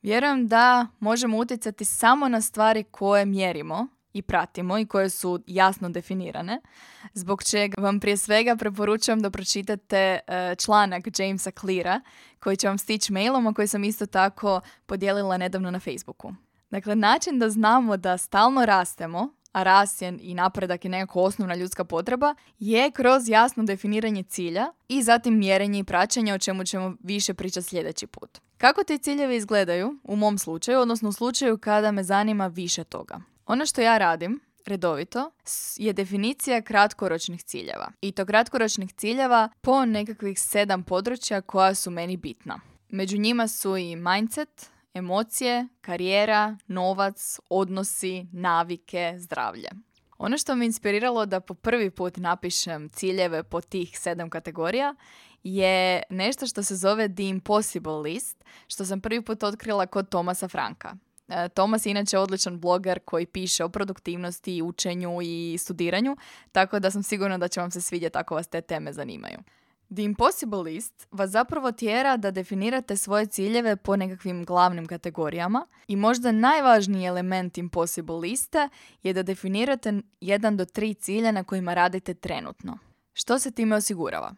Vjerujem 0.02 0.48
da 0.48 0.88
možemo 1.00 1.38
utjecati 1.38 1.86
samo 1.86 2.28
na 2.28 2.42
stvari 2.42 2.84
koje 2.84 3.26
mjerimo 3.26 3.88
i 4.14 4.22
pratimo 4.22 4.78
i 4.78 4.86
koje 4.86 5.10
su 5.10 5.40
jasno 5.48 5.90
definirane, 5.90 6.62
zbog 7.14 7.44
čega 7.44 7.82
vam 7.82 8.00
prije 8.00 8.18
svega 8.18 8.56
preporučujem 8.56 9.20
da 9.20 9.30
pročitate 9.30 10.20
e, 10.28 10.56
članak 10.56 11.20
Jamesa 11.20 11.52
Cleara 11.52 12.02
koji 12.40 12.58
će 12.58 12.68
vam 12.68 12.78
stići 12.78 13.14
mailom, 13.14 13.48
a 13.48 13.54
koji 13.54 13.68
sam 13.68 13.84
isto 13.84 14.06
tako 14.06 14.62
podijelila 14.86 15.38
nedavno 15.38 15.72
na 15.72 15.80
Facebooku. 15.80 16.34
Dakle, 16.70 16.96
način 16.96 17.40
da 17.40 17.50
znamo 17.50 17.98
da 17.98 18.18
stalno 18.18 18.66
rastemo, 18.66 19.30
a 19.52 19.64
rast 19.64 20.02
i 20.02 20.34
napredak 20.34 20.86
je 20.86 20.92
nekako 20.92 21.22
osnovna 21.22 21.56
ljudska 21.56 21.86
potreba, 21.86 22.36
je 22.60 22.92
kroz 22.92 23.30
jasno 23.30 23.64
definiranje 23.64 24.24
cilja 24.24 24.68
i 24.88 25.04
zatim 25.04 25.40
mjerenje 25.40 25.80
i 25.80 25.84
praćenje 25.84 26.34
o 26.34 26.40
čemu 26.40 26.64
ćemo 26.64 26.96
više 27.00 27.34
pričati 27.34 27.68
sljedeći 27.68 28.08
put. 28.08 28.40
Kako 28.58 28.84
ti 28.84 28.98
ciljevi 28.98 29.36
izgledaju 29.36 30.00
u 30.04 30.16
mom 30.16 30.38
slučaju, 30.38 30.80
odnosno 30.80 31.10
u 31.10 31.12
slučaju 31.12 31.58
kada 31.58 31.92
me 31.92 32.04
zanima 32.04 32.48
više 32.48 32.84
toga? 32.84 33.22
Ono 33.48 33.66
što 33.66 33.82
ja 33.82 33.98
radim 33.98 34.40
redovito 34.66 35.32
je 35.76 35.94
definicija 35.94 36.62
kratkoročnih 36.62 37.44
ciljeva. 37.44 37.92
I 38.02 38.12
to 38.12 38.26
kratkoročnih 38.26 38.94
ciljeva 38.94 39.50
po 39.62 39.86
nekakvih 39.86 40.40
sedam 40.40 40.84
područja 40.84 41.42
koja 41.42 41.76
su 41.76 41.92
meni 41.92 42.18
bitna. 42.18 42.60
Među 42.90 43.18
njima 43.18 43.48
su 43.48 43.78
i 43.78 43.96
mindset, 43.96 44.70
emocije, 44.94 45.68
karijera, 45.82 46.58
novac, 46.68 47.40
odnosi, 47.50 48.26
navike, 48.32 49.16
zdravlje. 49.18 49.70
Ono 50.18 50.38
što 50.38 50.56
me 50.56 50.66
inspiriralo 50.66 51.26
da 51.26 51.40
po 51.40 51.54
prvi 51.54 51.90
put 51.90 52.18
napišem 52.18 52.90
ciljeve 52.90 53.44
po 53.44 53.62
tih 53.62 54.00
sedam 54.00 54.30
kategorija 54.30 54.96
je 55.44 56.04
nešto 56.10 56.48
što 56.48 56.64
se 56.64 56.76
zove 56.76 57.16
The 57.16 57.24
Impossible 57.24 57.98
List, 57.98 58.44
što 58.68 58.86
sam 58.86 59.02
prvi 59.02 59.22
put 59.22 59.44
otkrila 59.44 59.86
kod 59.86 60.10
Tomasa 60.10 60.48
Franka. 60.48 60.96
E, 61.28 61.50
Tomas 61.50 61.86
je 61.86 61.92
inače 61.92 62.18
odličan 62.18 62.60
bloger 62.60 63.00
koji 63.06 63.26
piše 63.26 63.64
o 63.64 63.70
produktivnosti, 63.70 64.62
učenju 64.62 65.20
i 65.24 65.58
studiranju, 65.60 66.18
tako 66.52 66.80
da 66.80 66.92
sam 66.92 67.04
sigurna 67.04 67.38
da 67.38 67.48
će 67.48 67.60
vam 67.60 67.72
se 67.72 67.82
svidjeti 67.82 68.18
ako 68.18 68.36
vas 68.36 68.48
te 68.48 68.62
teme 68.62 68.94
zanimaju. 68.94 69.38
The 69.96 70.04
Impossible 70.04 70.60
List 70.60 71.08
vas 71.12 71.30
zapravo 71.30 71.72
tjera 71.72 72.18
da 72.18 72.32
definirate 72.32 72.98
svoje 72.98 73.26
ciljeve 73.26 73.76
po 73.76 73.96
nekakvim 73.96 74.46
glavnim 74.46 74.86
kategorijama 74.86 75.68
i 75.88 75.96
možda 75.96 76.32
najvažniji 76.32 77.06
element 77.06 77.58
Impossible 77.58 78.16
liste 78.16 78.70
je 79.04 79.14
da 79.14 79.24
definirate 79.24 79.94
jedan 80.22 80.58
do 80.58 80.66
tri 80.66 80.94
cilja 80.94 81.32
na 81.32 81.44
kojima 81.44 81.74
radite 81.74 82.14
trenutno. 82.14 82.78
Što 83.14 83.40
se 83.40 83.52
time 83.52 83.76
osigurava? 83.76 84.36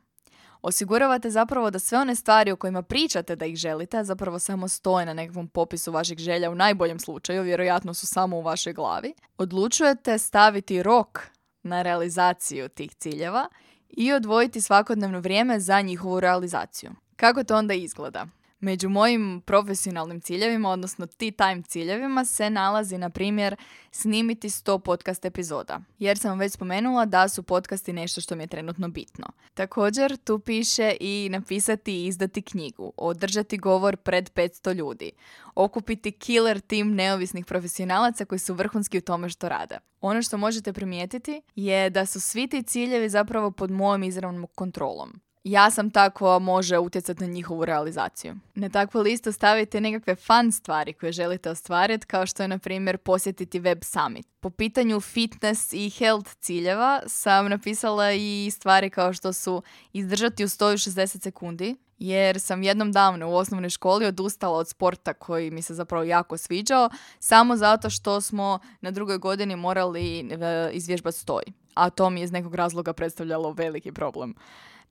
Osiguravate 0.61 1.29
zapravo 1.29 1.71
da 1.71 1.79
sve 1.79 1.97
one 1.97 2.15
stvari 2.15 2.51
o 2.51 2.55
kojima 2.55 2.81
pričate 2.81 3.35
da 3.35 3.45
ih 3.45 3.55
želite, 3.55 4.03
zapravo 4.03 4.39
samo 4.39 4.67
stoje 4.67 5.05
na 5.05 5.13
nekakvom 5.13 5.47
popisu 5.47 5.91
vaših 5.91 6.17
želja 6.17 6.51
u 6.51 6.55
najboljem 6.55 6.99
slučaju, 6.99 7.43
vjerojatno 7.43 7.93
su 7.93 8.07
samo 8.07 8.37
u 8.37 8.41
vašoj 8.41 8.73
glavi, 8.73 9.13
odlučujete 9.37 10.17
staviti 10.17 10.83
rok 10.83 11.19
na 11.63 11.81
realizaciju 11.81 12.69
tih 12.69 12.95
ciljeva 12.95 13.47
i 13.89 14.13
odvojiti 14.13 14.61
svakodnevno 14.61 15.19
vrijeme 15.19 15.59
za 15.59 15.81
njihovu 15.81 16.19
realizaciju. 16.19 16.91
Kako 17.15 17.43
to 17.43 17.57
onda 17.57 17.73
izgleda? 17.73 18.25
Među 18.59 18.89
mojim 18.89 19.41
profesionalnim 19.45 20.21
ciljevima, 20.21 20.69
odnosno 20.69 21.05
ti 21.05 21.31
time 21.31 21.61
ciljevima, 21.67 22.25
se 22.25 22.49
nalazi, 22.49 22.97
na 22.97 23.09
primjer, 23.09 23.55
snimiti 23.91 24.49
100 24.49 24.79
podcast 24.79 25.25
epizoda. 25.25 25.79
Jer 25.99 26.17
sam 26.17 26.39
već 26.39 26.53
spomenula 26.53 27.05
da 27.05 27.29
su 27.29 27.43
podcasti 27.43 27.93
nešto 27.93 28.21
što 28.21 28.35
mi 28.35 28.43
je 28.43 28.47
trenutno 28.47 28.87
bitno. 28.87 29.27
Također, 29.53 30.17
tu 30.17 30.39
piše 30.39 30.97
i 30.99 31.27
napisati 31.31 31.93
i 31.93 32.05
izdati 32.05 32.41
knjigu, 32.41 32.93
održati 32.97 33.57
govor 33.57 33.97
pred 33.97 34.31
500 34.34 34.73
ljudi, 34.73 35.12
okupiti 35.55 36.12
killer 36.12 36.60
tim 36.60 36.95
neovisnih 36.95 37.45
profesionalaca 37.45 38.25
koji 38.25 38.39
su 38.39 38.53
vrhunski 38.53 38.97
u 38.97 39.01
tome 39.01 39.29
što 39.29 39.49
rade. 39.49 39.79
Ono 40.01 40.21
što 40.21 40.38
možete 40.38 40.73
primijetiti 40.73 41.41
je 41.55 41.89
da 41.89 42.05
su 42.05 42.21
svi 42.21 42.47
ti 42.47 42.63
ciljevi 42.63 43.10
zapravo 43.10 43.51
pod 43.51 43.71
mojom 43.71 44.03
izravnom 44.03 44.47
kontrolom 44.55 45.21
ja 45.43 45.71
sam 45.71 45.91
tako 45.91 46.39
može 46.39 46.78
utjecati 46.78 47.23
na 47.23 47.28
njihovu 47.28 47.65
realizaciju. 47.65 48.36
Na 48.56 48.69
takvu 48.69 49.02
listu 49.02 49.32
stavite 49.32 49.82
nekakve 49.82 50.15
fun 50.15 50.52
stvari 50.52 50.93
koje 50.93 51.12
želite 51.12 51.49
ostvariti, 51.49 52.06
kao 52.06 52.25
što 52.25 52.43
je, 52.43 52.47
na 52.47 52.58
primjer, 52.58 52.97
posjetiti 52.97 53.60
Web 53.60 53.84
Summit. 53.84 54.28
Po 54.39 54.49
pitanju 54.49 54.99
fitness 54.99 55.73
i 55.73 55.89
health 55.89 56.32
ciljeva 56.39 57.02
sam 57.08 57.49
napisala 57.49 58.12
i 58.12 58.52
stvari 58.54 58.89
kao 58.89 59.13
što 59.13 59.34
su 59.34 59.63
izdržati 59.93 60.43
u 60.43 60.47
160 60.47 61.21
sekundi, 61.21 61.75
jer 61.97 62.39
sam 62.39 62.63
jednom 62.63 62.91
davno 62.91 63.30
u 63.30 63.36
osnovnoj 63.36 63.69
školi 63.69 64.06
odustala 64.06 64.58
od 64.58 64.67
sporta 64.69 65.13
koji 65.13 65.52
mi 65.52 65.62
se 65.62 65.73
zapravo 65.73 66.04
jako 66.04 66.38
sviđao, 66.38 66.89
samo 67.19 67.56
zato 67.56 67.89
što 67.89 68.21
smo 68.21 68.60
na 68.82 68.91
drugoj 68.91 69.17
godini 69.17 69.56
morali 69.56 70.19
e, 70.19 70.25
izvježbati 70.71 71.17
stoj. 71.17 71.43
A 71.73 71.89
to 71.89 72.10
mi 72.10 72.19
je 72.19 72.23
iz 72.23 72.32
nekog 72.32 72.56
razloga 72.56 72.93
predstavljalo 72.93 73.52
veliki 73.52 73.91
problem. 73.91 74.36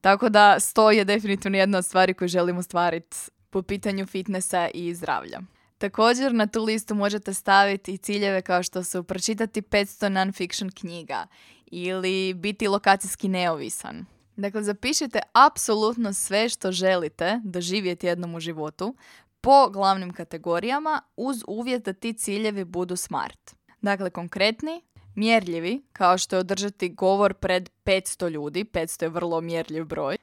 Tako 0.00 0.28
da 0.28 0.60
sto 0.60 0.90
je 0.90 1.04
definitivno 1.04 1.58
jedna 1.58 1.78
od 1.78 1.84
stvari 1.84 2.14
koju 2.14 2.28
želim 2.28 2.58
ostvariti 2.58 3.16
po 3.50 3.62
pitanju 3.62 4.06
fitnessa 4.06 4.68
i 4.74 4.94
zdravlja. 4.94 5.40
Također 5.78 6.34
na 6.34 6.46
tu 6.46 6.64
listu 6.64 6.94
možete 6.94 7.34
staviti 7.34 7.92
i 7.92 7.98
ciljeve 7.98 8.42
kao 8.42 8.62
što 8.62 8.84
su 8.84 9.04
pročitati 9.04 9.62
500 9.62 10.08
non-fiction 10.08 10.80
knjiga 10.80 11.26
ili 11.66 12.34
biti 12.34 12.68
lokacijski 12.68 13.28
neovisan. 13.28 14.06
Dakle, 14.36 14.62
zapišite 14.62 15.20
apsolutno 15.32 16.12
sve 16.12 16.48
što 16.48 16.72
želite 16.72 17.40
doživjeti 17.44 18.06
jednom 18.06 18.34
u 18.34 18.40
životu 18.40 18.96
po 19.40 19.68
glavnim 19.70 20.12
kategorijama 20.12 21.02
uz 21.16 21.44
uvjet 21.46 21.84
da 21.84 21.92
ti 21.92 22.12
ciljevi 22.12 22.64
budu 22.64 22.96
smart. 22.96 23.54
Dakle, 23.80 24.10
konkretni, 24.10 24.82
mjerljivi, 25.18 25.82
kao 25.92 26.18
što 26.18 26.36
je 26.36 26.40
održati 26.40 26.88
govor 26.88 27.34
pred 27.34 27.70
500 27.84 28.30
ljudi, 28.30 28.64
500 28.64 29.02
je 29.02 29.08
vrlo 29.08 29.40
mjerljiv 29.40 29.84
broj, 29.84 30.16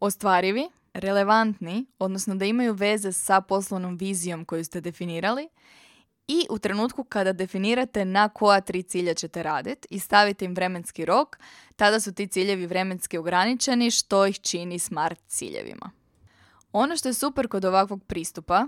ostvarivi, 0.00 0.68
relevantni, 0.94 1.86
odnosno 1.98 2.34
da 2.34 2.44
imaju 2.44 2.72
veze 2.72 3.12
sa 3.12 3.40
poslovnom 3.40 3.96
vizijom 3.96 4.44
koju 4.44 4.64
ste 4.64 4.80
definirali 4.80 5.48
i 6.28 6.46
u 6.50 6.58
trenutku 6.58 7.04
kada 7.04 7.32
definirate 7.32 8.04
na 8.04 8.28
koja 8.28 8.60
tri 8.60 8.82
cilja 8.82 9.14
ćete 9.14 9.42
raditi 9.42 9.88
i 9.90 9.98
stavite 9.98 10.44
im 10.44 10.54
vremenski 10.54 11.04
rok, 11.04 11.38
tada 11.76 12.00
su 12.00 12.14
ti 12.14 12.26
ciljevi 12.26 12.66
vremenski 12.66 13.18
ograničeni 13.18 13.90
što 13.90 14.26
ih 14.26 14.40
čini 14.40 14.78
smart 14.78 15.20
ciljevima. 15.26 15.90
Ono 16.72 16.96
što 16.96 17.08
je 17.08 17.14
super 17.14 17.48
kod 17.48 17.64
ovakvog 17.64 18.04
pristupa, 18.04 18.66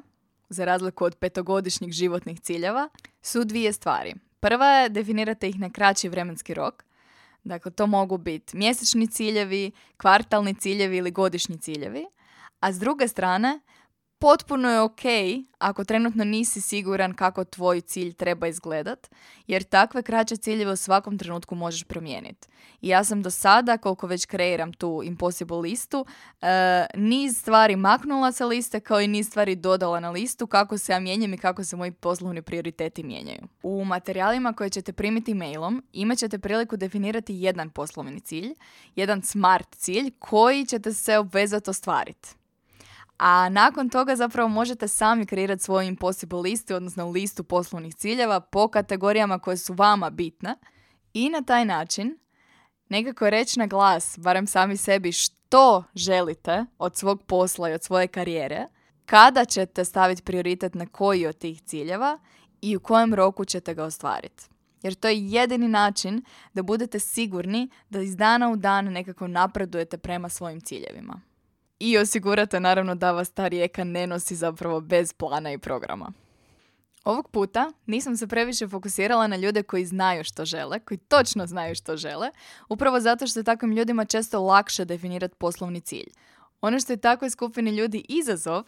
za 0.48 0.64
razliku 0.64 1.04
od 1.04 1.14
petogodišnjih 1.14 1.92
životnih 1.92 2.40
ciljeva, 2.40 2.88
su 3.22 3.44
dvije 3.44 3.72
stvari. 3.72 4.14
Prva 4.42 4.66
je 4.66 4.88
definirate 4.88 5.48
ih 5.48 5.60
na 5.60 5.70
kraći 5.70 6.08
vremenski 6.08 6.54
rok. 6.54 6.84
Dakle, 7.44 7.70
to 7.70 7.86
mogu 7.86 8.18
biti 8.18 8.56
mjesečni 8.56 9.06
ciljevi, 9.06 9.70
kvartalni 9.96 10.54
ciljevi 10.54 10.96
ili 10.96 11.10
godišnji 11.10 11.58
ciljevi. 11.58 12.06
A 12.60 12.72
s 12.72 12.78
druge 12.78 13.08
strane, 13.08 13.60
potpuno 14.22 14.70
je 14.70 14.80
ok 14.80 15.00
ako 15.58 15.84
trenutno 15.84 16.24
nisi 16.24 16.60
siguran 16.60 17.14
kako 17.14 17.44
tvoj 17.44 17.80
cilj 17.80 18.12
treba 18.12 18.46
izgledat, 18.46 19.10
jer 19.46 19.62
takve 19.62 20.02
kraće 20.02 20.36
ciljeve 20.36 20.72
u 20.72 20.76
svakom 20.76 21.18
trenutku 21.18 21.54
možeš 21.54 21.84
promijeniti. 21.84 22.48
I 22.80 22.88
ja 22.88 23.04
sam 23.04 23.22
do 23.22 23.30
sada, 23.30 23.78
koliko 23.78 24.06
već 24.06 24.26
kreiram 24.26 24.72
tu 24.72 25.02
impossible 25.04 25.56
listu, 25.56 26.00
uh, 26.00 26.48
niz 26.94 27.36
stvari 27.36 27.76
maknula 27.76 28.32
sa 28.32 28.46
liste 28.46 28.80
kao 28.80 29.00
i 29.00 29.08
niz 29.08 29.28
stvari 29.28 29.56
dodala 29.56 30.00
na 30.00 30.10
listu 30.10 30.46
kako 30.46 30.78
se 30.78 30.92
ja 30.92 31.00
mijenjam 31.00 31.34
i 31.34 31.38
kako 31.38 31.64
se 31.64 31.76
moji 31.76 31.90
poslovni 31.90 32.42
prioriteti 32.42 33.02
mijenjaju. 33.02 33.42
U 33.62 33.84
materijalima 33.84 34.52
koje 34.52 34.70
ćete 34.70 34.92
primiti 34.92 35.34
mailom 35.34 35.82
imat 35.92 36.18
ćete 36.18 36.38
priliku 36.38 36.76
definirati 36.76 37.34
jedan 37.34 37.70
poslovni 37.70 38.20
cilj, 38.20 38.54
jedan 38.96 39.22
smart 39.22 39.74
cilj 39.76 40.10
koji 40.18 40.66
ćete 40.66 40.92
se 40.92 41.18
obvezati 41.18 41.70
ostvariti. 41.70 42.41
A 43.24 43.48
nakon 43.48 43.88
toga 43.88 44.16
zapravo 44.16 44.48
možete 44.48 44.88
sami 44.88 45.26
kreirati 45.26 45.62
svoju 45.62 45.88
impossible 45.88 46.40
listu, 46.40 46.74
odnosno 46.74 47.10
listu 47.10 47.44
poslovnih 47.44 47.94
ciljeva 47.94 48.40
po 48.40 48.68
kategorijama 48.68 49.38
koje 49.38 49.56
su 49.56 49.74
vama 49.74 50.10
bitne 50.10 50.56
i 51.14 51.28
na 51.28 51.42
taj 51.42 51.64
način 51.64 52.18
nekako 52.88 53.30
reći 53.30 53.58
na 53.58 53.66
glas, 53.66 54.18
barem 54.18 54.46
sami 54.46 54.76
sebi, 54.76 55.12
što 55.12 55.84
želite 55.94 56.64
od 56.78 56.96
svog 56.96 57.22
posla 57.22 57.70
i 57.70 57.72
od 57.72 57.82
svoje 57.82 58.06
karijere, 58.06 58.66
kada 59.06 59.44
ćete 59.44 59.84
staviti 59.84 60.22
prioritet 60.22 60.74
na 60.74 60.86
koji 60.86 61.26
od 61.26 61.38
tih 61.38 61.62
ciljeva 61.62 62.18
i 62.62 62.76
u 62.76 62.80
kojem 62.80 63.14
roku 63.14 63.44
ćete 63.44 63.74
ga 63.74 63.84
ostvariti. 63.84 64.44
Jer 64.82 64.94
to 64.94 65.08
je 65.08 65.28
jedini 65.30 65.68
način 65.68 66.22
da 66.54 66.62
budete 66.62 66.98
sigurni 66.98 67.70
da 67.90 68.00
iz 68.00 68.16
dana 68.16 68.50
u 68.50 68.56
dan 68.56 68.84
nekako 68.84 69.28
napredujete 69.28 69.98
prema 69.98 70.28
svojim 70.28 70.60
ciljevima 70.60 71.31
i 71.84 71.98
osigurate 71.98 72.60
naravno 72.60 72.94
da 72.94 73.12
vas 73.12 73.30
ta 73.30 73.48
rijeka 73.48 73.84
ne 73.84 74.06
nosi 74.06 74.36
zapravo 74.36 74.80
bez 74.80 75.12
plana 75.12 75.52
i 75.52 75.58
programa. 75.58 76.12
Ovog 77.04 77.28
puta 77.30 77.72
nisam 77.86 78.16
se 78.16 78.26
previše 78.26 78.68
fokusirala 78.68 79.26
na 79.26 79.36
ljude 79.36 79.62
koji 79.62 79.86
znaju 79.86 80.24
što 80.24 80.44
žele, 80.44 80.80
koji 80.80 80.98
točno 80.98 81.46
znaju 81.46 81.74
što 81.74 81.96
žele, 81.96 82.30
upravo 82.68 83.00
zato 83.00 83.26
što 83.26 83.40
je 83.40 83.44
takvim 83.44 83.72
ljudima 83.72 84.04
često 84.04 84.40
lakše 84.40 84.84
definirati 84.84 85.34
poslovni 85.38 85.80
cilj. 85.80 86.06
Ono 86.60 86.80
što 86.80 86.92
je 86.92 86.96
takvoj 86.96 87.30
skupini 87.30 87.70
ljudi 87.70 88.04
izazov 88.08 88.64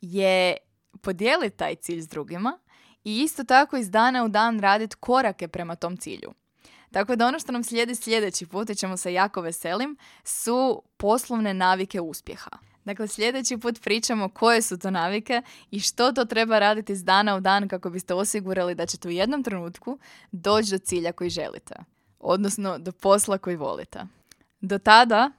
je 0.00 0.56
podijeliti 1.00 1.56
taj 1.56 1.74
cilj 1.74 2.00
s 2.00 2.08
drugima 2.08 2.58
i 3.04 3.22
isto 3.22 3.44
tako 3.44 3.76
iz 3.76 3.90
dana 3.90 4.24
u 4.24 4.28
dan 4.28 4.60
raditi 4.60 4.96
korake 4.96 5.48
prema 5.48 5.76
tom 5.76 5.96
cilju. 5.96 6.32
Tako 6.92 7.16
da 7.16 7.26
ono 7.26 7.38
što 7.38 7.52
nam 7.52 7.64
slijedi 7.64 7.94
sljedeći 7.94 8.46
put 8.46 8.70
i 8.70 8.74
ćemo 8.74 8.96
se 8.96 9.12
jako 9.12 9.40
veselim 9.40 9.96
su 10.24 10.82
poslovne 10.96 11.54
navike 11.54 12.00
uspjeha. 12.00 12.50
Dakle, 12.84 13.08
sljedeći 13.08 13.56
put 13.56 13.80
pričamo 13.80 14.28
koje 14.28 14.62
su 14.62 14.78
to 14.78 14.90
navike 14.90 15.42
i 15.70 15.80
što 15.80 16.12
to 16.12 16.24
treba 16.24 16.58
raditi 16.58 16.92
iz 16.92 17.04
dana 17.04 17.36
u 17.36 17.40
dan 17.40 17.68
kako 17.68 17.90
biste 17.90 18.14
osigurali 18.14 18.74
da 18.74 18.86
ćete 18.86 19.08
u 19.08 19.10
jednom 19.10 19.42
trenutku 19.42 19.98
doći 20.32 20.70
do 20.70 20.78
cilja 20.78 21.12
koji 21.12 21.30
želite. 21.30 21.74
Odnosno, 22.18 22.78
do 22.78 22.92
posla 22.92 23.38
koji 23.38 23.56
volite. 23.56 24.00
Do 24.60 24.78
tada, 24.78 25.30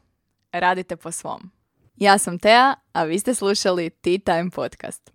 radite 0.52 0.96
po 0.96 1.12
svom. 1.12 1.52
Ja 1.96 2.18
sam 2.18 2.40
Tea, 2.40 2.76
a 2.94 3.04
vi 3.04 3.20
ste 3.20 3.34
slušali 3.34 3.90
Tea 3.90 4.18
Time 4.26 4.50
Podcast. 4.50 5.12